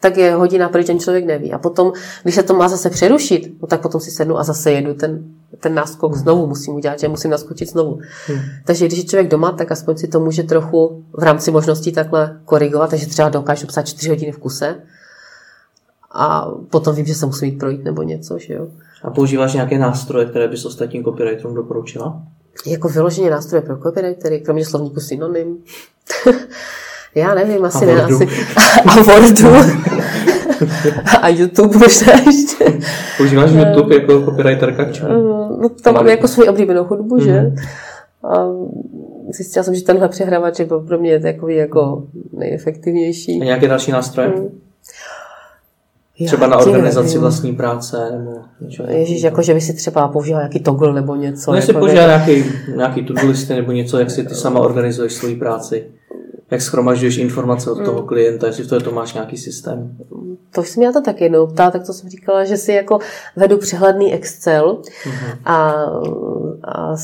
[0.00, 1.52] tak je hodina pryč, ten člověk neví.
[1.52, 1.92] A potom,
[2.22, 5.24] když se to má zase přerušit, no tak potom si sednu a zase jedu ten,
[5.60, 6.22] ten náskok hmm.
[6.22, 7.98] znovu musím udělat, že musím naskočit znovu.
[8.26, 8.38] Hmm.
[8.64, 12.40] Takže když je člověk doma, tak aspoň si to může trochu v rámci možností takhle
[12.44, 14.76] korigovat, takže třeba dokážu psát čtyři hodiny v kuse
[16.12, 18.66] a potom vím, že se musím jít projít nebo něco, že jo.
[19.02, 22.22] A používáš nějaké nástroje, které bys ostatním copywriterům doporučila?
[22.66, 25.56] Jako vyloženě nástroje pro copywritery, kromě slovníku synonym.
[27.14, 28.02] Já nevím, asi ne.
[28.02, 28.28] Asi.
[28.86, 29.48] A Wordu.
[31.22, 32.64] a YouTube možná ještě.
[33.16, 34.86] Používáš YouTube jako copywriterka?
[35.60, 37.24] No to mám jako svou oblíbenou hudbu, mm-hmm.
[37.24, 37.40] že?
[37.40, 37.56] Mhm.
[38.24, 38.46] A
[39.34, 42.02] zjistila jsem, že tenhle přehrávač je pro mě takový jako
[42.32, 43.40] nejefektivnější.
[43.40, 44.28] A nějaké další nástroje?
[44.28, 44.60] Mm.
[46.26, 47.20] Třeba na organizaci nevím.
[47.20, 48.30] vlastní práce nebo
[48.60, 48.82] něco.
[48.88, 51.52] Ježíš, jako že by si třeba používal nějaký toggle nebo něco.
[51.52, 52.44] No, jako používal nějaký,
[52.76, 55.84] nějaký to listy nebo něco, jak si ty sama organizuješ svoji práci
[56.50, 58.06] jak schromažďuješ informace od toho mm.
[58.06, 59.96] klienta, jestli v to máš nějaký systém.
[60.50, 62.98] To jsem měla to tak jednou ptát, tak to jsem říkala, že si jako
[63.36, 65.38] vedu přehledný Excel mm-hmm.
[65.44, 65.74] a,
[66.64, 66.96] a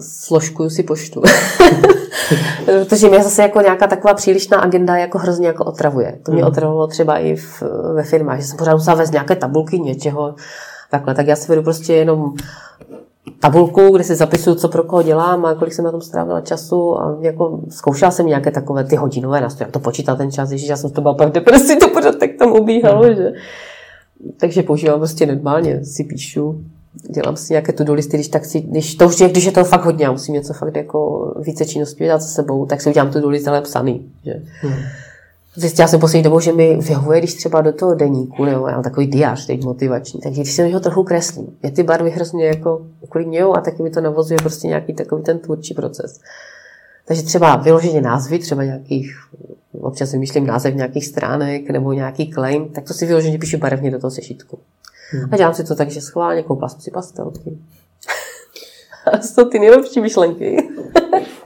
[0.00, 1.22] složkuju si poštu.
[2.64, 6.18] Protože mě zase jako nějaká taková přílišná agenda jako hrozně jako otravuje.
[6.22, 6.48] To mě mm.
[6.48, 7.62] otravovalo třeba i v,
[7.94, 10.34] ve firmách, že jsem pořád musela vést nějaké tabulky něčeho,
[10.90, 11.14] takhle.
[11.14, 12.34] Tak já si vedu prostě jenom
[13.40, 17.00] tabulku, kde si zapisuju, co pro koho dělám a kolik jsem na tom strávila času
[17.00, 20.66] a jako zkoušela jsem nějaké takové ty hodinové nástroje, jak to počítat ten čas, že
[20.66, 23.14] já jsem to byla v depresi, to pořád tak tam ubíhalo, hmm.
[23.16, 23.32] že.
[24.36, 26.64] Takže používám prostě normálně, si píšu,
[27.14, 29.64] dělám si nějaké to listy, když, tak si, když, to už je, když je to
[29.64, 33.28] fakt hodně, musím něco fakt jako více činností dát za sebou, tak si udělám to
[33.28, 34.10] list, ale psaný.
[34.24, 34.42] Že?
[34.60, 34.74] Hmm.
[35.54, 38.82] Zjistila jsem poslední dobou, že mi vyhovuje, když třeba do toho deníku, nebo já mám
[38.82, 42.86] takový diář teď motivační, takže když se ho trochu kreslím, je ty barvy hrozně jako
[43.00, 46.20] uklidňují a taky mi to navozuje prostě nějaký takový ten tvůrčí proces.
[47.04, 49.16] Takže třeba vyloženě názvy, třeba nějakých,
[49.80, 53.98] občas vymýšlím název nějakých stránek nebo nějaký claim, tak to si vyloženě píšu barevně do
[53.98, 54.58] toho sešitku.
[55.10, 55.28] Hmm.
[55.32, 57.58] A dělám si to tak, že schválně koupila jsem si pastelky.
[59.12, 60.68] a jsou ty nejlepší myšlenky.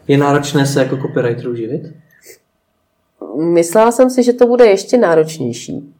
[0.09, 2.06] je náročné se jako copywriter uživit?
[3.37, 5.95] Myslela jsem si, že to bude ještě náročnější.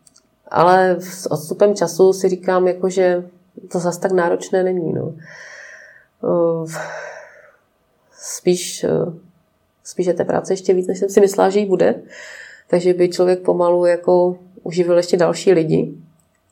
[0.49, 3.25] Ale s odstupem času si říkám, jako, že
[3.73, 4.93] to zase tak náročné není.
[4.93, 5.15] No.
[8.13, 8.87] Spíš,
[9.85, 11.95] spíš je té práce ještě víc, než jsem si myslela, že jí bude.
[12.71, 15.95] Takže by člověk pomalu jako uživil ještě další lidi.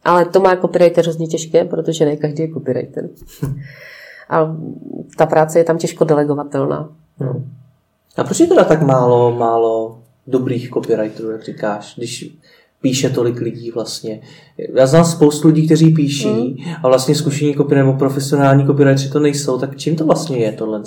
[0.04, 3.08] Ale to má copywriter hrozně těžké, protože ne každý je copywriter.
[4.28, 4.56] A
[5.16, 6.88] ta práce je tam těžko delegovatelná.
[7.18, 7.52] Hmm.
[8.16, 12.36] A proč je teda tak málo, málo dobrých copywriterů, jak říkáš, když
[12.82, 14.20] píše tolik lidí vlastně.
[14.74, 16.74] Já znám spoustu lidí, kteří píší hmm.
[16.82, 20.82] a vlastně zkušení copy nebo profesionální copywriteri to nejsou, tak čím to vlastně je tohle?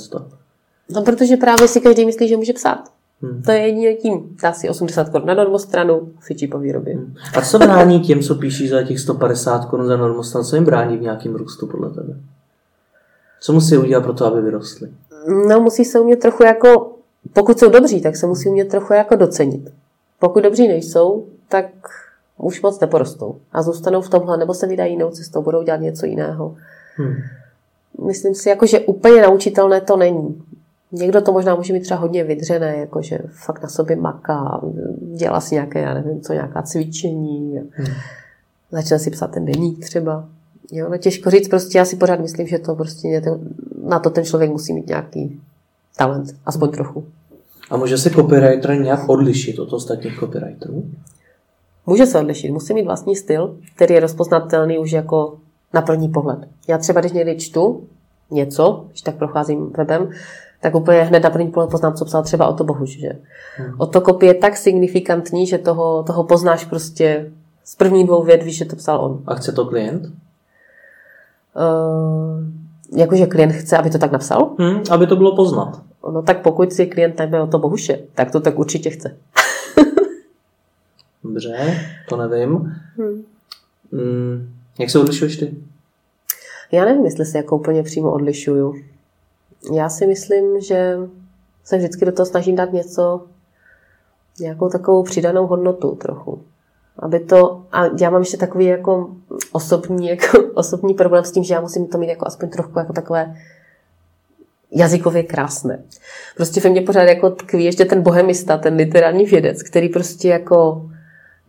[0.90, 2.84] No, protože právě si každý myslí, že může psát.
[3.22, 3.42] Hmm.
[3.42, 4.38] To je jedině tím.
[4.42, 6.96] Dá si 80 korun na normostranu, fičí po výrobě.
[6.96, 7.16] Hmm.
[7.36, 10.98] A co brání těm, co píší za těch 150 korun za normostranu, co jim brání
[10.98, 12.20] v nějakém růstu podle tebe?
[13.42, 14.90] Co musí udělat pro to, aby vyrostli?
[15.48, 16.97] No, musí se umět trochu jako,
[17.34, 19.70] pokud jsou dobří, tak se musí umět trochu jako docenit.
[20.20, 21.66] Pokud dobří nejsou, tak
[22.38, 23.36] už moc neporostou.
[23.52, 26.56] A zůstanou v tomhle, nebo se vydají jinou cestou, budou dělat něco jiného.
[26.96, 27.16] Hmm.
[28.06, 30.42] Myslím si, jako, že úplně naučitelné to není.
[30.92, 34.62] Někdo to možná může mít třeba hodně vydřené, jako že fakt na sobě maká,
[35.16, 37.94] dělá si nějaké, já nevím co, nějaká cvičení, hmm.
[38.72, 40.30] začne si psát ten deník třeba.
[40.72, 43.22] Jo, no těžko říct, prostě já si pořád myslím, že to prostě
[43.84, 45.42] na to ten člověk musí mít nějaký
[45.98, 47.06] talent, aspoň trochu.
[47.70, 50.84] A může se copywriter nějak odlišit od ostatních copywriterů?
[51.86, 55.38] Může se odlišit, musí mít vlastní styl, který je rozpoznatelný už jako
[55.74, 56.40] na první pohled.
[56.68, 57.88] Já třeba, když někdy čtu
[58.32, 60.10] něco, když tak procházím webem,
[60.62, 63.00] tak úplně hned na první pohled poznám, co psal třeba o to Bohuž.
[63.00, 63.12] Že?
[63.58, 63.74] Hmm.
[63.78, 67.32] O to kopie je tak signifikantní, že toho, toho poznáš prostě
[67.64, 69.24] z první dvou věd, víš, že to psal on.
[69.28, 70.04] A chce to klient?
[70.04, 70.10] Uh,
[73.00, 74.56] jakože klient chce, aby to tak napsal?
[74.60, 75.82] Hmm, aby to bylo poznat.
[76.12, 79.18] No tak pokud si klient najme o to Bohuše, tak to tak určitě chce.
[81.24, 81.80] Dobře,
[82.10, 82.52] to nevím.
[82.98, 83.24] Hmm.
[83.92, 85.56] Hmm, jak se odlišuješ ty?
[86.72, 88.76] Já nevím, jestli se jako úplně přímo odlišuju.
[89.74, 90.98] Já si myslím, že
[91.64, 93.26] se vždycky do toho snažím dát něco,
[94.40, 96.42] nějakou takovou přidanou hodnotu trochu.
[97.00, 99.10] Aby to, a já mám ještě takový jako
[99.52, 102.94] osobní, jako osobní problém s tím, že já musím to mít jako aspoň trochu jako
[102.94, 103.36] takové
[104.72, 105.80] jazykově krásné.
[106.36, 110.90] Prostě ve mně pořád jako tkví ještě ten bohemista, ten literární vědec, který prostě jako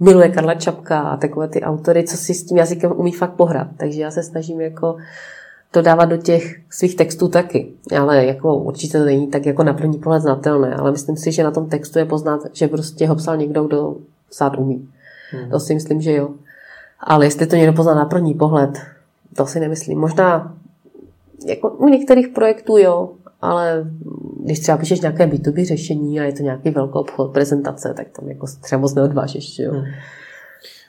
[0.00, 3.68] miluje Karla Čapka a takové ty autory, co si s tím jazykem umí fakt pohrát.
[3.76, 4.96] Takže já se snažím jako
[5.70, 7.72] to dávat do těch svých textů taky.
[7.98, 11.44] Ale jako určitě to není tak jako na první pohled znatelné, ale myslím si, že
[11.44, 13.96] na tom textu je poznat, že prostě ho psal někdo, kdo
[14.30, 14.88] psát umí.
[15.30, 15.50] Hmm.
[15.50, 16.28] To si myslím, že jo.
[17.00, 18.78] Ale jestli to někdo pozná na první pohled,
[19.36, 19.98] to si nemyslím.
[19.98, 20.54] Možná
[21.46, 23.10] jako u některých projektů jo,
[23.40, 23.90] ale
[24.40, 28.28] když třeba píšeš nějaké B2B řešení a je to nějaký velký obchod, prezentace, tak tam
[28.28, 29.58] jako třeba moc neodvážeš.
[29.58, 29.72] Jo.
[29.72, 29.84] Hmm.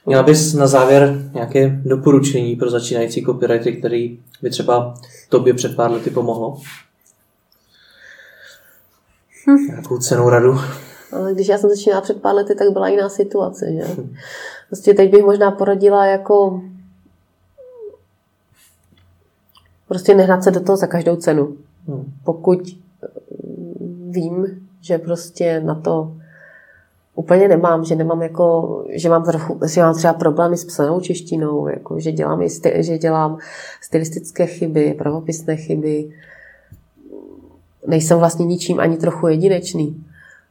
[0.05, 4.93] Měla bys na závěr nějaké doporučení pro začínající copywritery, který by třeba
[5.29, 6.57] tobě před pár lety pomohlo?
[9.47, 9.67] Hm.
[9.67, 10.59] Nějakou cenou radu?
[11.11, 13.71] Ale když já jsem začínala před pár lety, tak byla jiná situace.
[13.73, 13.83] Že?
[13.83, 14.15] Hm.
[14.69, 16.61] Prostě teď bych možná poradila jako
[19.89, 21.57] prostě nehnat se do toho za každou cenu.
[21.87, 22.13] Hmm.
[22.23, 23.07] Pokud eh,
[24.09, 26.13] vím, že prostě na to
[27.15, 31.67] úplně nemám, že nemám jako, že mám, trochu, že mám třeba problémy s psanou češtinou,
[31.67, 32.41] jako, že, dělám,
[32.75, 33.37] že dělám
[33.81, 36.11] stylistické chyby, pravopisné chyby,
[37.87, 40.05] nejsem vlastně ničím ani trochu jedinečný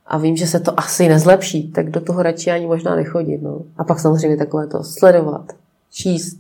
[0.07, 3.43] a vím, že se to asi nezlepší, tak do toho radši ani možná nechodit.
[3.43, 3.63] No.
[3.77, 5.53] A pak samozřejmě takové to sledovat,
[5.91, 6.39] číst,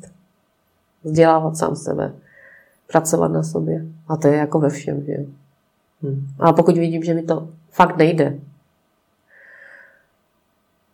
[1.04, 2.12] vzdělávat sám sebe
[2.92, 3.86] pracovat na sobě.
[4.08, 5.14] A to je jako ve všem, že
[6.02, 6.26] Hmm.
[6.38, 8.38] A pokud vidím, že mi to fakt nejde,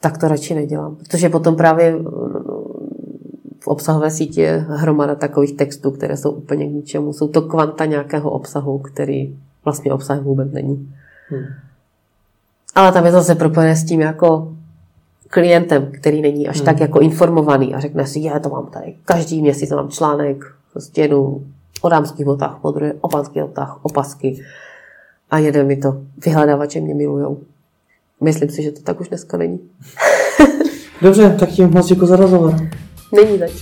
[0.01, 0.97] tak to radši nedělám.
[0.97, 1.99] Protože potom právě
[3.61, 7.13] v obsahové síti je hromada takových textů, které jsou úplně k ničemu.
[7.13, 10.95] Jsou to kvanta nějakého obsahu, který vlastně obsah vůbec není.
[11.29, 11.45] Hmm.
[12.75, 14.57] Ale tam je zase propojené s tím jako
[15.29, 16.65] klientem, který není až hmm.
[16.65, 21.01] tak jako informovaný a řekne si, já to mám tady, každý měsíc mám článek, prostě
[21.01, 21.47] jedu
[21.85, 24.45] o dámských botách, po druhé o pánských botách, opasky
[25.31, 27.41] a jeden mi to vyhledávače mě milujou.
[28.21, 29.61] Myslím si, že to tak už dneska není.
[31.03, 32.55] Dobře, tak tím moc děkuji za rozhovor.
[33.13, 33.53] Není zač.